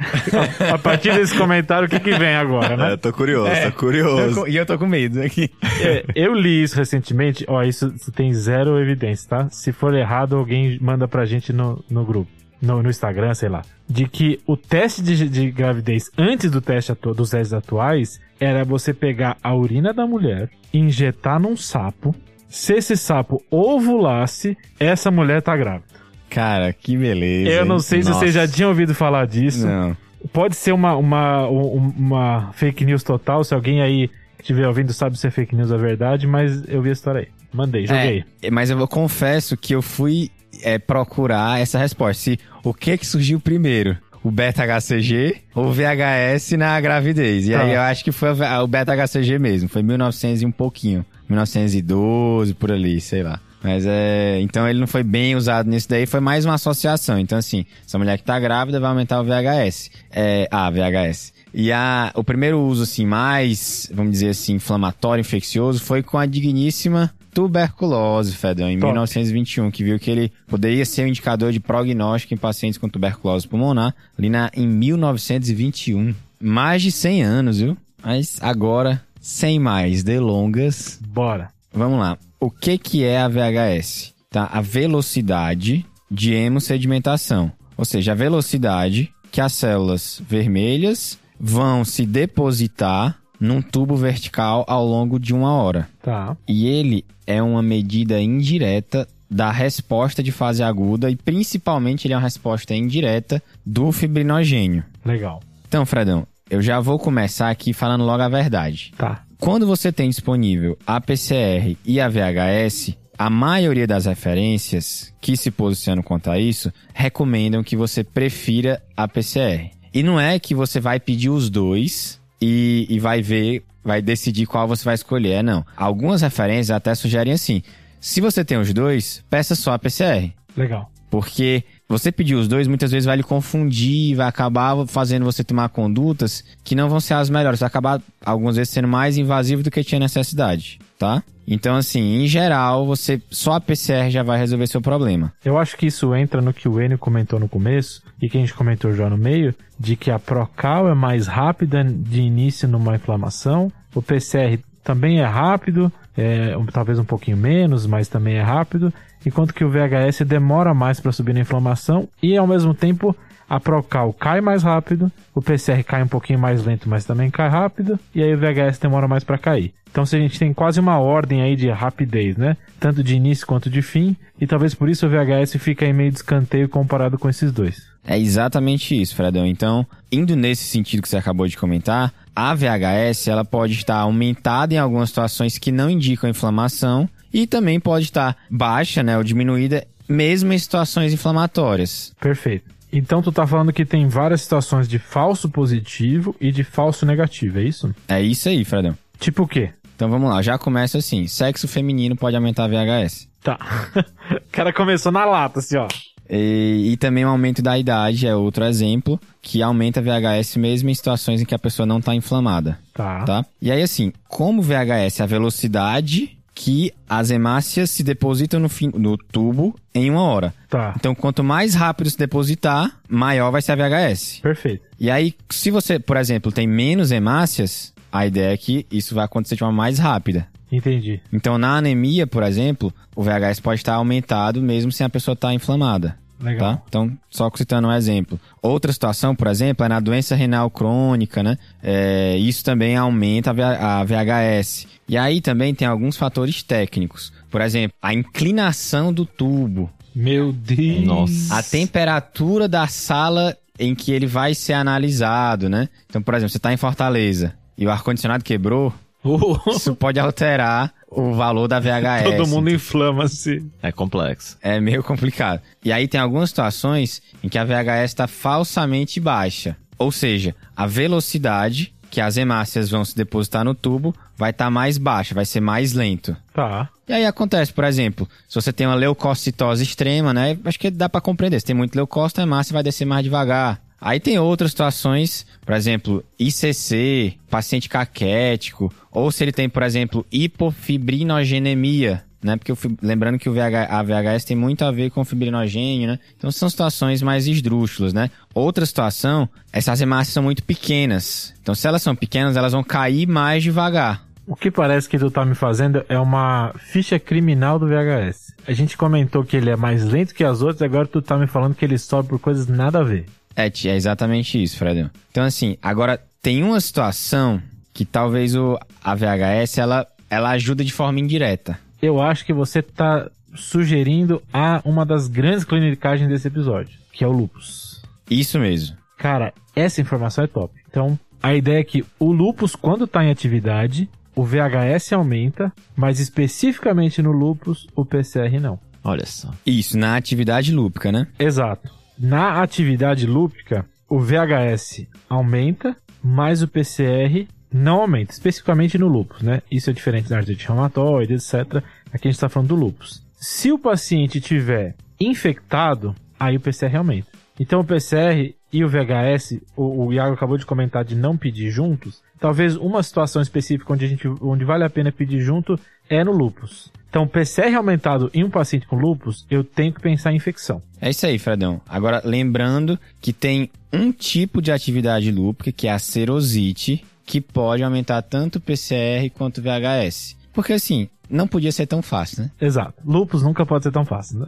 [0.72, 2.94] A partir desse comentário, o que, que vem agora, né?
[2.94, 4.48] É, tô curioso, é, tô curioso.
[4.48, 5.52] e eu tô com medo aqui.
[5.82, 9.50] É, eu li isso recentemente, ó, isso tem zero evidência, tá?
[9.50, 12.30] Se for errado, alguém manda pra gente no, no grupo.
[12.60, 13.62] No, no Instagram, sei lá.
[13.88, 18.66] De que o teste de, de gravidez antes do teste atu dos testes atuais era
[18.66, 22.16] você pegar a urina da mulher, injetar num sapo.
[22.50, 25.86] Se esse sapo ovulasse, essa mulher tá grávida.
[26.30, 27.50] Cara, que beleza.
[27.50, 28.14] Eu não sei Nossa.
[28.14, 29.66] se você já tinha ouvido falar disso.
[29.66, 29.96] Não.
[30.34, 34.10] Pode ser uma, uma, uma fake news total, se alguém aí
[34.40, 37.28] estiver ouvindo sabe se é fake news ou verdade, mas eu vi a história aí.
[37.54, 38.24] Mandei, joguei.
[38.42, 40.30] É, mas eu confesso que eu fui
[40.64, 42.22] é, procurar essa resposta.
[42.22, 43.98] Se, o que que surgiu primeiro?
[44.24, 47.48] O beta-HCG ou o VHS na gravidez?
[47.48, 47.62] E Tá.
[47.62, 49.70] aí eu acho que foi o beta-HCG mesmo.
[49.70, 51.06] Foi 1900 e um pouquinho.
[51.30, 53.40] 1912, por ali, sei lá.
[53.64, 54.40] Mas é.
[54.42, 57.20] Então ele não foi bem usado nisso daí, foi mais uma associação.
[57.20, 59.92] Então, assim, essa mulher que tá grávida vai aumentar o VHS.
[60.12, 60.48] É.
[60.52, 61.34] Ah, VHS.
[61.54, 66.26] E a, o primeiro uso, assim, mais, vamos dizer assim, inflamatório, infeccioso, foi com a
[66.26, 68.92] digníssima tuberculose, Fedão, em Top.
[68.92, 73.48] 1921, que viu que ele poderia ser um indicador de prognóstico em pacientes com tuberculose
[73.48, 76.14] pulmonar, ali na, em 1921.
[76.40, 77.78] Mais de 100 anos, viu?
[78.04, 81.50] Mas agora, sem mais delongas, Bora.
[81.74, 82.18] Vamos lá.
[82.40, 84.14] O que que é a VHS?
[84.30, 84.50] Tá?
[84.52, 87.52] A velocidade de hemossedimentação.
[87.76, 94.86] Ou seja, a velocidade que as células vermelhas vão se depositar num tubo vertical ao
[94.86, 95.88] longo de uma hora.
[96.02, 96.36] Tá.
[96.48, 102.18] E ele é uma medida indireta da resposta de fase aguda e principalmente ele é
[102.18, 104.84] uma resposta indireta do fibrinogênio.
[105.04, 105.42] Legal.
[105.68, 108.94] Então, Fredão, eu já vou começar aqui falando logo a verdade.
[108.98, 109.24] Tá.
[109.40, 115.52] Quando você tem disponível a PCR e a VHS, a maioria das referências que se
[115.52, 119.72] posicionam quanto a isso recomendam que você prefira a PCR.
[119.94, 124.46] E não é que você vai pedir os dois e, e vai ver, vai decidir
[124.46, 125.32] qual você vai escolher.
[125.32, 125.66] É não.
[125.76, 127.64] Algumas referências até sugerem assim:
[128.00, 130.32] se você tem os dois, peça só a PCR.
[130.56, 130.92] Legal.
[131.10, 135.70] Porque você pedir os dois muitas vezes vai lhe confundir, vai acabar fazendo você tomar
[135.70, 139.72] condutas que não vão ser as melhores, vai acabar algumas vezes sendo mais invasivo do
[139.72, 141.24] que tinha necessidade, tá?
[141.48, 145.32] Então, assim, em geral, você só a PCR já vai resolver seu problema.
[145.46, 148.42] Eu acho que isso entra no que o Enio comentou no começo e que a
[148.42, 152.96] gente comentou já no meio, de que a Procal é mais rápida de início numa
[152.96, 158.94] inflamação, o PCR também é rápido, é, talvez um pouquinho menos, mas também é rápido,
[159.26, 163.16] enquanto que o VHS demora mais para subir na inflamação e ao mesmo tempo
[163.50, 167.48] a Procal cai mais rápido, o PCR cai um pouquinho mais lento, mas também cai
[167.48, 169.74] rápido, e aí o VHS demora mais para cair.
[169.90, 172.58] Então se a gente tem quase uma ordem aí de rapidez, né?
[172.80, 176.12] Tanto de início quanto de fim, e talvez por isso o VHS fica aí meio
[176.12, 177.88] de escanteio comparado com esses dois.
[178.06, 179.46] É exatamente isso, Fredão.
[179.46, 184.72] Então, indo nesse sentido que você acabou de comentar, a VHS ela pode estar aumentada
[184.72, 189.88] em algumas situações que não indicam inflamação e também pode estar baixa, né, ou diminuída
[190.08, 192.14] mesmo em situações inflamatórias.
[192.20, 192.70] Perfeito.
[192.94, 197.58] Então tu tá falando que tem várias situações de falso positivo e de falso negativo,
[197.58, 197.96] é isso?
[198.08, 198.96] É isso aí, Fredão.
[199.20, 199.72] Tipo o quê?
[199.96, 203.28] Então vamos lá, já começa assim: sexo feminino pode aumentar a VHS.
[203.42, 203.58] Tá.
[204.32, 205.88] o cara começou na lata, assim, ó.
[206.30, 210.90] E, e, também o aumento da idade é outro exemplo que aumenta a VHS mesmo
[210.90, 212.78] em situações em que a pessoa não está inflamada.
[212.94, 213.24] Tá.
[213.24, 213.46] tá.
[213.62, 218.90] E aí, assim, como VHS é a velocidade que as hemácias se depositam no, fim,
[218.96, 220.54] no tubo em uma hora.
[220.68, 220.96] Tá.
[220.98, 224.40] Então, quanto mais rápido se depositar, maior vai ser a VHS.
[224.42, 224.84] Perfeito.
[225.00, 229.26] E aí, se você, por exemplo, tem menos hemácias, a ideia é que isso vai
[229.26, 230.48] acontecer de uma mais rápida.
[230.72, 231.22] Entendi.
[231.32, 235.54] Então, na anemia, por exemplo, o VHS pode estar aumentado mesmo sem a pessoa estar
[235.54, 236.18] inflamada.
[236.40, 236.76] Legal.
[236.76, 236.82] Tá?
[236.88, 238.40] Então, só citando um exemplo.
[238.62, 241.58] Outra situação, por exemplo, é na doença renal crônica, né?
[241.82, 244.88] É, isso também aumenta a VHS.
[245.08, 247.34] E aí também tem alguns fatores técnicos.
[247.50, 249.90] Por exemplo, a inclinação do tubo.
[250.14, 251.06] Meu Deus!
[251.06, 251.56] Nossa.
[251.56, 255.88] A temperatura da sala em que ele vai ser analisado, né?
[256.10, 258.94] Então, por exemplo, você está em Fortaleza e o ar-condicionado quebrou.
[259.70, 262.24] isso pode alterar o valor da VHS.
[262.24, 263.66] Todo mundo inflama-se.
[263.82, 264.58] É complexo.
[264.62, 265.62] É meio complicado.
[265.84, 269.76] E aí tem algumas situações em que a VHS está falsamente baixa.
[269.98, 274.72] Ou seja, a velocidade que as hemácias vão se depositar no tubo vai estar tá
[274.72, 276.36] mais baixa, vai ser mais lento.
[276.54, 276.90] Tá.
[277.08, 280.58] E aí acontece, por exemplo, se você tem uma leucocitose extrema, né?
[280.64, 281.60] Acho que dá para compreender.
[281.60, 283.82] Se tem muito leucócito, a hemácia vai descer mais devagar.
[284.00, 290.26] Aí tem outras situações, por exemplo, ICC, paciente caquético, ou se ele tem, por exemplo,
[290.32, 292.56] hipofibrinogenemia, né?
[292.56, 296.20] Porque eu, lembrando que o VH, a VHS tem muito a ver com fibrinogênio, né?
[296.38, 298.30] Então são situações mais esdrúxulas, né?
[298.54, 301.54] Outra situação, essas hemácias são muito pequenas.
[301.62, 304.26] Então se elas são pequenas, elas vão cair mais devagar.
[304.46, 308.54] O que parece que tu tá me fazendo é uma ficha criminal do VHS.
[308.66, 311.48] A gente comentou que ele é mais lento que as outras, agora tu tá me
[311.48, 313.26] falando que ele sobe por coisas nada a ver.
[313.58, 315.10] É, é exatamente isso, Fredão.
[315.32, 317.60] Então, assim, agora tem uma situação
[317.92, 321.80] que talvez o, a VHS ela, ela ajuda de forma indireta.
[322.00, 327.28] Eu acho que você tá sugerindo a uma das grandes clinicagens desse episódio, que é
[327.28, 328.04] o lupus.
[328.30, 328.96] Isso mesmo.
[329.18, 330.72] Cara, essa informação é top.
[330.88, 336.20] Então, a ideia é que o lupus, quando está em atividade, o VHS aumenta, mas
[336.20, 338.80] especificamente no lupus, o PCR não.
[339.04, 339.50] Olha só.
[339.66, 341.26] Isso, na atividade lúpica, né?
[341.40, 341.98] Exato.
[342.20, 349.62] Na atividade lúpica, o VHS aumenta, mas o PCR não aumenta, especificamente no lúpus, né?
[349.70, 351.84] Isso é diferente da artrite reumatoide, etc.
[352.12, 353.22] Aqui a gente está falando do lúpus.
[353.40, 357.28] Se o paciente tiver infectado, aí o PCR aumenta.
[357.60, 361.70] Então o PCR e o VHS, o, o Iago acabou de comentar de não pedir
[361.70, 362.22] juntos.
[362.40, 366.32] Talvez uma situação específica onde, a gente, onde vale a pena pedir junto é no
[366.32, 366.92] lúpus.
[367.10, 370.82] Então, PCR aumentado em um paciente com lúpus, eu tenho que pensar em infecção.
[371.00, 371.82] É isso aí, Fredão.
[371.88, 377.84] Agora, lembrando que tem um tipo de atividade lúpica, que é a serosite, que pode
[377.84, 380.38] aumentar tanto o PCR quanto o VHS.
[380.54, 382.52] Porque assim, não podia ser tão fácil, né?
[382.60, 382.96] Exato.
[383.06, 384.48] Lúpus nunca pode ser tão fácil, né?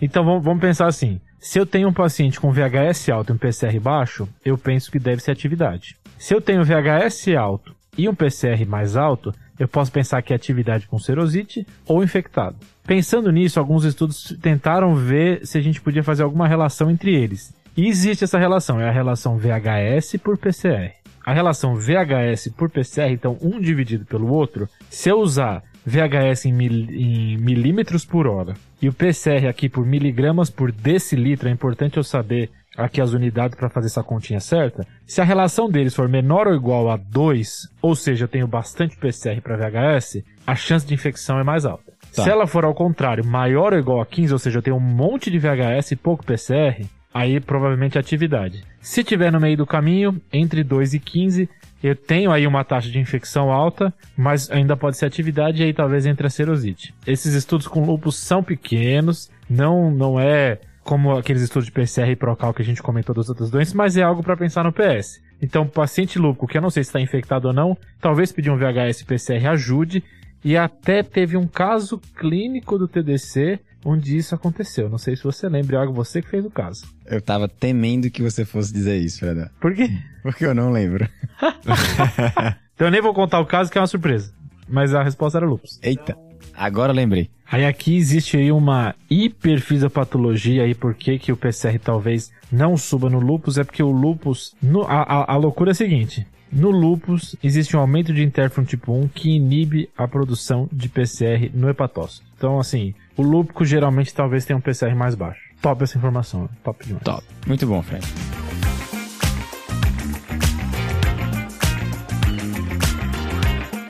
[0.00, 3.38] Então vamos, vamos pensar assim: se eu tenho um paciente com VHS alto e um
[3.38, 5.96] PCR baixo, eu penso que deve ser atividade.
[6.18, 10.36] Se eu tenho VHS alto e um PCR mais alto, eu posso pensar que é
[10.36, 12.56] atividade com serosite ou infectado.
[12.86, 17.54] Pensando nisso, alguns estudos tentaram ver se a gente podia fazer alguma relação entre eles.
[17.76, 20.92] E existe essa relação, é a relação VHS por PCR.
[21.24, 26.52] A relação VHS por PCR, então um dividido pelo outro, se eu usar VHS em,
[26.52, 31.96] mil, em milímetros por hora e o PCR aqui por miligramas por decilitro, é importante
[31.96, 34.86] eu saber aqui as unidades para fazer essa continha certa.
[35.06, 38.96] Se a relação deles for menor ou igual a 2, ou seja, eu tenho bastante
[38.96, 41.92] PCR para VHS, a chance de infecção é mais alta.
[42.14, 42.22] Tá.
[42.22, 44.80] Se ela for ao contrário, maior ou igual a 15, ou seja, eu tenho um
[44.80, 48.64] monte de VHS e pouco PCR, aí provavelmente é atividade.
[48.80, 51.48] Se tiver no meio do caminho, entre 2 e 15,
[51.82, 55.74] eu tenho aí uma taxa de infecção alta, mas ainda pode ser atividade e aí
[55.74, 56.94] talvez entre a serosite.
[57.06, 62.16] Esses estudos com lupus são pequenos, não, não é como aqueles estudos de PCR e
[62.16, 65.20] Procal que a gente comentou das outras doenças, mas é algo para pensar no PS.
[65.40, 68.56] Então, paciente lúpico, que eu não sei se está infectado ou não, talvez pedir um
[68.56, 70.04] VHS PCR ajude.
[70.44, 74.88] E até teve um caso clínico do TDC onde isso aconteceu.
[74.88, 76.86] Não sei se você lembra, algo você que fez o caso.
[77.06, 79.48] Eu tava temendo que você fosse dizer isso, Fredão.
[79.60, 79.90] Por quê?
[80.22, 81.08] Porque eu não lembro.
[82.74, 84.34] Então eu nem vou contar o caso que é uma surpresa.
[84.68, 85.78] Mas a resposta era lupus.
[85.80, 86.16] Eita,
[86.56, 87.30] agora lembrei.
[87.50, 93.08] Aí aqui existe aí uma hiperfisiopatologia aí por que que o PCR talvez não suba
[93.10, 96.70] no lupus, é porque o lupus, no- a, a- a loucura é a seguinte, no
[96.70, 101.68] lupus existe um aumento de interferon tipo 1 que inibe a produção de PCR no
[101.68, 102.24] hepatócito.
[102.36, 105.40] Então assim, o lúpico geralmente talvez tenha um PCR mais baixo.
[105.60, 107.04] Top essa informação, top demais.
[107.04, 107.22] Top.
[107.46, 108.04] Muito bom, Fred.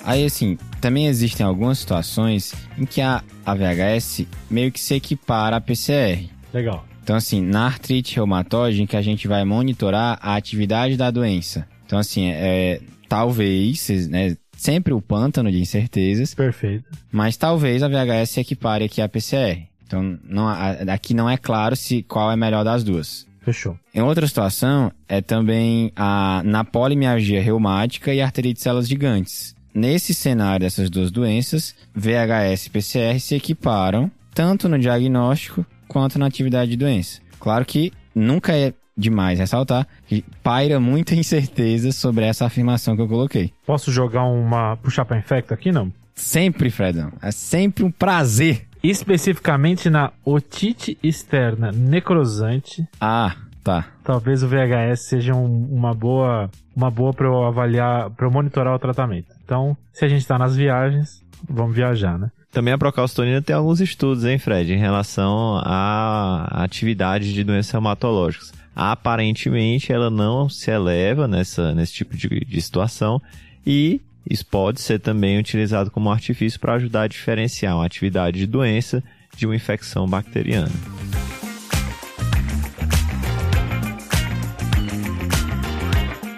[0.05, 5.61] Aí, assim, também existem algumas situações em que a, VHS meio que se equipara à
[5.61, 6.29] PCR.
[6.53, 6.85] Legal.
[7.03, 11.67] Então, assim, na artrite reumatóide, que a gente vai monitorar a atividade da doença.
[11.87, 16.85] Então, assim, é, talvez, né, sempre o pântano de incertezas, Perfeito.
[17.11, 19.67] mas talvez a VHS se equipare aqui à PCR.
[19.87, 23.27] Então, não, aqui não é claro se qual é melhor das duas.
[23.41, 23.79] Fechou.
[23.95, 29.54] Em outra situação, é também a, na polimialgia reumática e arterite de células gigantes.
[29.75, 36.27] Nesse cenário dessas duas doenças, VHS e PCR se equiparam tanto no diagnóstico quanto na
[36.27, 37.21] atividade de doença.
[37.41, 43.09] Claro que nunca é demais ressaltar que paira muita incerteza sobre essa afirmação que eu
[43.09, 43.53] coloquei.
[43.67, 45.93] Posso jogar uma puxar para infecto aqui não?
[46.15, 48.67] Sempre, Fredão, é sempre um prazer.
[48.81, 53.87] Especificamente na otite externa necrosante, Ah, tá.
[54.05, 58.75] talvez o VHS seja um- uma boa uma boa para eu avaliar, para eu monitorar
[58.75, 59.34] o tratamento.
[59.45, 62.31] Então, se a gente tá nas viagens, vamos viajar, né?
[62.51, 68.53] Também a procalcitonina tem alguns estudos, hein, Fred, em relação à atividade de doenças reumatológicas.
[68.77, 73.21] Aparentemente, ela não se eleva nessa, nesse tipo de, de situação
[73.67, 78.47] e isso pode ser também utilizado como artifício para ajudar a diferenciar uma atividade de
[78.47, 79.03] doença
[79.37, 80.71] de uma infecção bacteriana.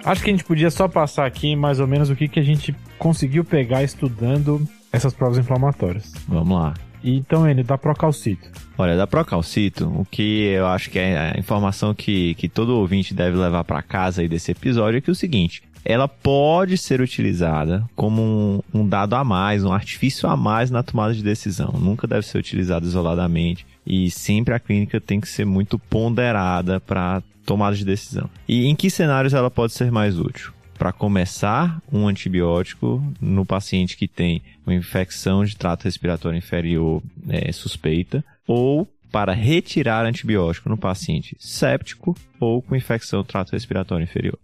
[0.07, 2.43] Acho que a gente podia só passar aqui mais ou menos o que, que a
[2.43, 6.13] gente conseguiu pegar estudando essas provas inflamatórias.
[6.27, 6.73] Vamos lá.
[7.03, 8.49] Então, N, dá procalcito.
[8.77, 13.13] Olha, da Procalcito, o que eu acho que é a informação que, que todo ouvinte
[13.13, 16.99] deve levar para casa aí desse episódio é que é o seguinte: ela pode ser
[16.99, 21.71] utilizada como um, um dado a mais, um artifício a mais na tomada de decisão.
[21.79, 27.23] Nunca deve ser utilizada isoladamente e sempre a clínica tem que ser muito ponderada para
[27.45, 28.29] tomada de decisão.
[28.45, 30.51] E em que cenários ela pode ser mais útil?
[30.77, 37.49] Para começar um antibiótico no paciente que tem uma infecção de trato respiratório inferior é,
[37.53, 44.37] suspeita, ou para retirar antibiótico no paciente séptico ou com infecção do trato respiratório inferior.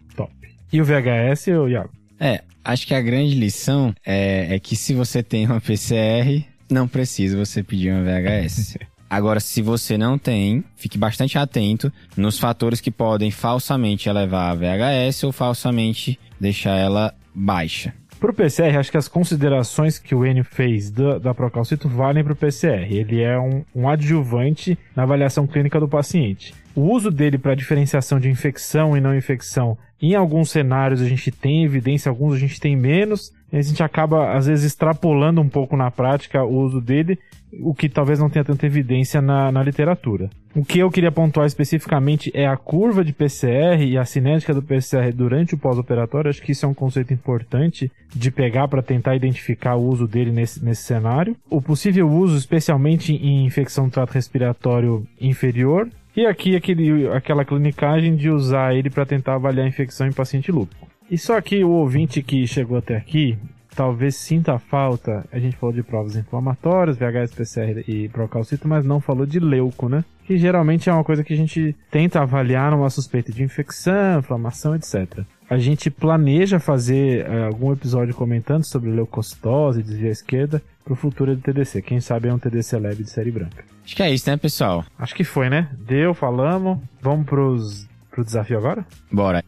[0.73, 1.91] E o VHS, ô Iago?
[2.19, 6.87] É, acho que a grande lição é, é que se você tem uma PCR, não
[6.87, 8.79] precisa você pedir uma VHS.
[9.07, 14.55] Agora, se você não tem, fique bastante atento nos fatores que podem falsamente elevar a
[14.55, 17.93] VHS ou falsamente deixar ela baixa.
[18.23, 22.37] Pro PCR, acho que as considerações que o Enio fez da, da Procalcito valem pro
[22.37, 22.87] PCR.
[22.89, 26.55] Ele é um, um adjuvante na avaliação clínica do paciente.
[26.73, 31.31] O uso dele para diferenciação de infecção e não infecção, em alguns cenários a gente
[31.31, 33.33] tem evidência, alguns a gente tem menos.
[33.57, 37.19] A gente acaba, às vezes, extrapolando um pouco na prática o uso dele,
[37.61, 40.29] o que talvez não tenha tanta evidência na, na literatura.
[40.55, 44.61] O que eu queria pontuar especificamente é a curva de PCR e a cinética do
[44.61, 46.29] PCR durante o pós-operatório.
[46.29, 50.31] Acho que isso é um conceito importante de pegar para tentar identificar o uso dele
[50.31, 51.35] nesse, nesse cenário.
[51.47, 55.89] O possível uso, especialmente em infecção do trato respiratório inferior.
[56.15, 60.51] E aqui aquele, aquela clinicagem de usar ele para tentar avaliar a infecção em paciente
[60.51, 60.92] lúpico.
[61.13, 63.37] E só que o ouvinte que chegou até aqui
[63.75, 65.23] talvez sinta falta.
[65.31, 69.87] A gente falou de provas inflamatórias, VHS, PCR e procalcito, mas não falou de leuco,
[69.87, 70.03] né?
[70.25, 74.75] Que geralmente é uma coisa que a gente tenta avaliar numa suspeita de infecção, inflamação,
[74.75, 75.19] etc.
[75.47, 81.35] A gente planeja fazer eh, algum episódio comentando sobre leucocitose desvio à esquerda pro futuro
[81.35, 81.83] do TDC.
[81.83, 83.63] Quem sabe é um TDC leve de série branca.
[83.85, 84.83] Acho que é isso, né, pessoal?
[84.97, 85.69] Acho que foi, né?
[85.77, 86.79] Deu, falamos.
[86.99, 88.83] Vamos pros pro desafio agora?
[89.11, 89.43] Bora.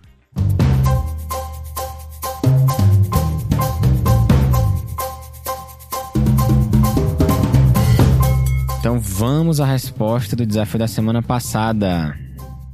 [8.95, 12.17] Então vamos à resposta do desafio da semana passada.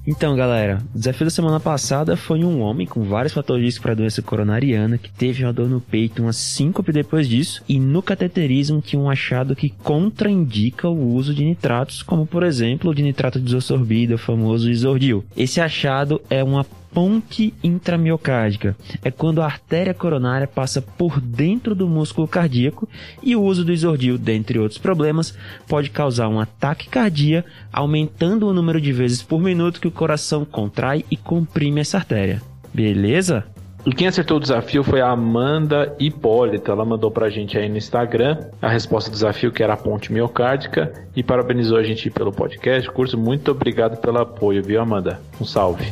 [0.06, 3.96] Então, galera, o desafio da semana passada foi um homem com vários fatores para a
[3.96, 8.82] doença coronariana que teve uma dor no peito, uma síncope depois disso, e no cateterismo
[8.82, 13.40] tinha um achado que contraindica o uso de nitratos, como por exemplo o de nitrato
[13.40, 15.26] de isosorbida, o famoso isordil.
[15.36, 16.64] Esse achado é uma
[16.94, 18.76] ponte intramiocárdica.
[19.04, 22.88] É quando a artéria coronária passa por dentro do músculo cardíaco
[23.22, 25.38] e o uso do isordil, dentre outros problemas,
[25.68, 30.46] pode causar um ataque cardíaco, aumentando o número de vezes por minuto que o coração
[30.46, 32.42] contrai e comprime essa artéria.
[32.74, 33.46] Beleza?
[33.86, 36.72] E quem acertou o desafio foi a Amanda Hipólita.
[36.72, 40.14] Ela mandou pra gente aí no Instagram a resposta do desafio, que era a ponte
[40.14, 42.90] miocárdica, e parabenizou a gente pelo podcast.
[42.92, 45.20] Curso, muito obrigado pelo apoio, viu, Amanda?
[45.40, 45.92] Um salve.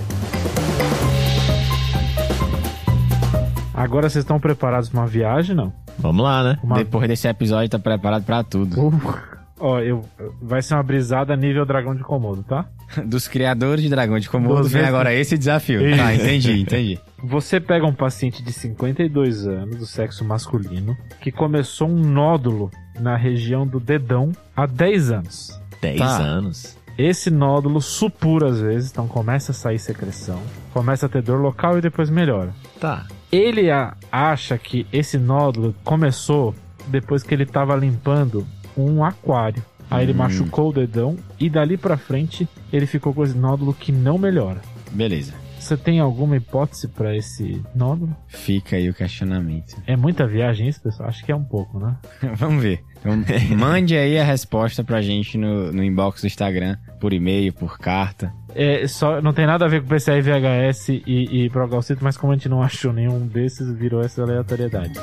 [3.80, 5.74] Agora vocês estão preparados para uma viagem, não?
[5.98, 6.60] Vamos lá, né?
[6.62, 6.76] Uma...
[6.78, 8.80] Depois desse episódio, tá preparado pra tudo.
[8.88, 9.18] Uh,
[9.60, 10.04] ó, eu,
[10.42, 12.66] vai ser uma brisada nível dragão de Komodo, tá?
[13.06, 15.86] Dos criadores de dragão de Komodo Dos vem vezes- agora esse desafio.
[15.88, 15.98] Isso.
[15.98, 17.00] Tá, entendi, entendi.
[17.24, 22.70] Você pega um paciente de 52 anos, do sexo masculino, que começou um nódulo
[23.00, 25.62] na região do dedão há 10 anos.
[25.82, 26.18] 10 Tá.
[26.18, 26.78] anos.
[26.98, 30.42] Esse nódulo supura às vezes, então começa a sair secreção,
[30.74, 32.54] começa a ter dor local e depois melhora.
[32.78, 33.06] Tá.
[33.32, 33.68] Ele
[34.12, 36.56] acha que esse nódulo começou
[36.88, 39.64] depois que ele estava limpando um aquário.
[39.90, 40.18] Aí ele Hum.
[40.18, 44.62] machucou o dedão e dali pra frente ele ficou com esse nódulo que não melhora.
[44.92, 45.34] Beleza.
[45.70, 48.16] Você tem alguma hipótese pra esse nódulo?
[48.28, 49.76] Fica aí o questionamento.
[49.86, 51.08] É muita viagem isso, pessoal?
[51.08, 51.96] Acho que é um pouco, né?
[52.34, 52.84] Vamos ver.
[53.00, 53.14] Então,
[53.56, 58.34] mande aí a resposta pra gente no, no inbox do Instagram, por e-mail, por carta.
[58.56, 62.34] É, só, não tem nada a ver com PCI, VHS e, e Progalcito, mas como
[62.34, 65.00] a gente não achou nenhum desses, virou essa aleatoriedade.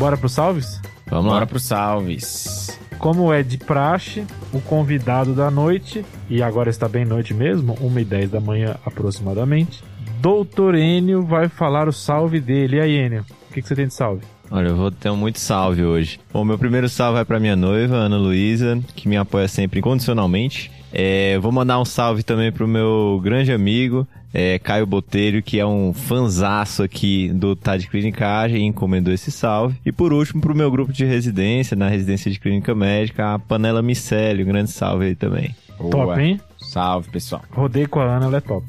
[0.00, 0.82] Bora pro salves?
[1.06, 1.46] Vamos Bora lá.
[1.46, 2.76] pro salves.
[2.98, 8.28] Como é de praxe, o convidado da noite, e agora está bem noite mesmo, 1h10
[8.28, 9.82] da manhã aproximadamente,
[10.20, 12.76] Doutor Enio vai falar o salve dele.
[12.76, 14.22] E aí, Enio, o que, que você tem de salve?
[14.50, 16.20] Olha, eu vou ter muito salve hoje.
[16.32, 20.70] Bom, meu primeiro salve vai pra minha noiva, Ana Luísa, que me apoia sempre incondicionalmente.
[20.92, 25.66] É, vou mandar um salve também pro meu grande amigo, é, Caio Botelho, que é
[25.66, 29.76] um fanzaço aqui do Tá de Clinicagem e encomendou esse salve.
[29.84, 33.82] E por último, pro meu grupo de residência, na residência de clínica médica, a Panela
[33.82, 34.44] Micélio.
[34.44, 35.54] Um grande salve aí também.
[35.78, 35.90] Boa.
[35.90, 36.40] Top, hein?
[36.58, 37.42] Salve, pessoal.
[37.50, 38.66] Rodei com a Ana, ela é top.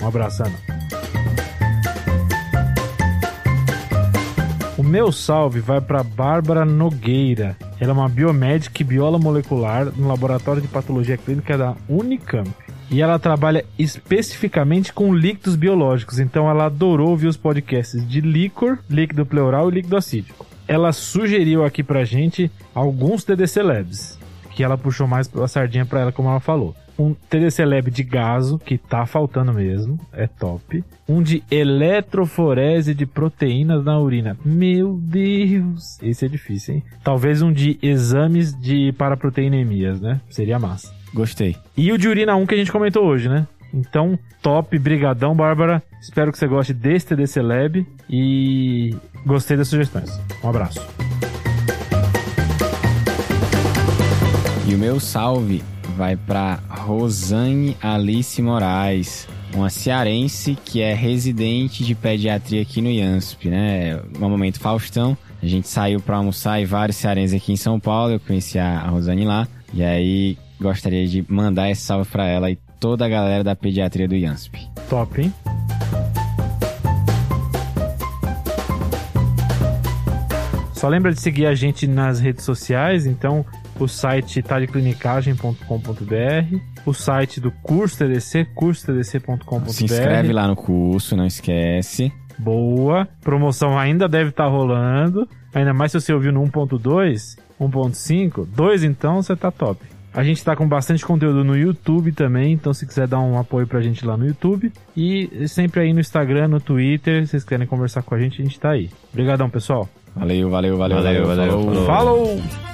[0.00, 0.56] Um abraço, Ana.
[4.76, 7.56] O meu salve vai para Bárbara Nogueira.
[7.84, 12.48] Ela é uma biomédica e biola molecular no Laboratório de Patologia Clínica da Unicamp.
[12.90, 18.78] E ela trabalha especificamente com líquidos biológicos, então ela adorou ouvir os podcasts de líquor,
[18.88, 20.46] líquido pleural e líquido acídico.
[20.66, 24.18] Ela sugeriu aqui pra gente alguns TDC Labs,
[24.52, 26.74] que ela puxou mais a sardinha pra ela, como ela falou.
[26.98, 30.84] Um TDC Lab de gaso, que tá faltando mesmo, é top.
[31.08, 34.36] Um de eletroforese de proteínas na urina.
[34.44, 35.98] Meu Deus!
[36.00, 36.84] Esse é difícil, hein?
[37.02, 40.20] Talvez um de exames de paraproteinemias, né?
[40.30, 40.94] Seria massa.
[41.12, 41.56] Gostei.
[41.76, 43.46] E o de urina 1 que a gente comentou hoje, né?
[43.72, 45.82] Então, top, brigadão, Bárbara.
[46.00, 48.94] Espero que você goste desse TDC Lab e
[49.26, 50.10] gostei das sugestões.
[50.42, 50.80] Um abraço.
[54.66, 55.62] E o meu salve
[55.96, 63.48] vai para Rosane Alice Moraes, uma cearense que é residente de pediatria aqui no IANSP,
[63.48, 64.00] né?
[64.18, 68.14] No momento Faustão, a gente saiu para almoçar e vários cearenses aqui em São Paulo,
[68.14, 72.58] eu conheci a Rosane lá, e aí gostaria de mandar esse salve para ela e
[72.80, 74.68] toda a galera da pediatria do IANSP.
[74.90, 75.32] Top, hein?
[80.72, 83.46] Só lembra de seguir a gente nas redes sociais, então
[83.78, 89.68] o site tadeclinicagem.com.br, o site do curso TDC, cursotdc.com.br.
[89.68, 92.12] Se inscreve lá no curso, não esquece.
[92.38, 93.08] Boa.
[93.20, 95.28] Promoção ainda deve estar rolando.
[95.54, 99.80] Ainda mais se você ouviu no 1.2, 1.5, 2 então você tá top.
[100.12, 103.66] A gente tá com bastante conteúdo no YouTube também, então se quiser dar um apoio
[103.66, 104.72] pra gente lá no YouTube.
[104.96, 108.44] E sempre aí no Instagram, no Twitter, se vocês quiserem conversar com a gente, a
[108.44, 108.88] gente tá aí.
[109.12, 109.88] Obrigadão, pessoal.
[110.14, 111.64] Valeu, valeu, valeu, Valeu, valeu, falou.
[111.64, 111.86] falou.
[111.86, 112.73] Falou!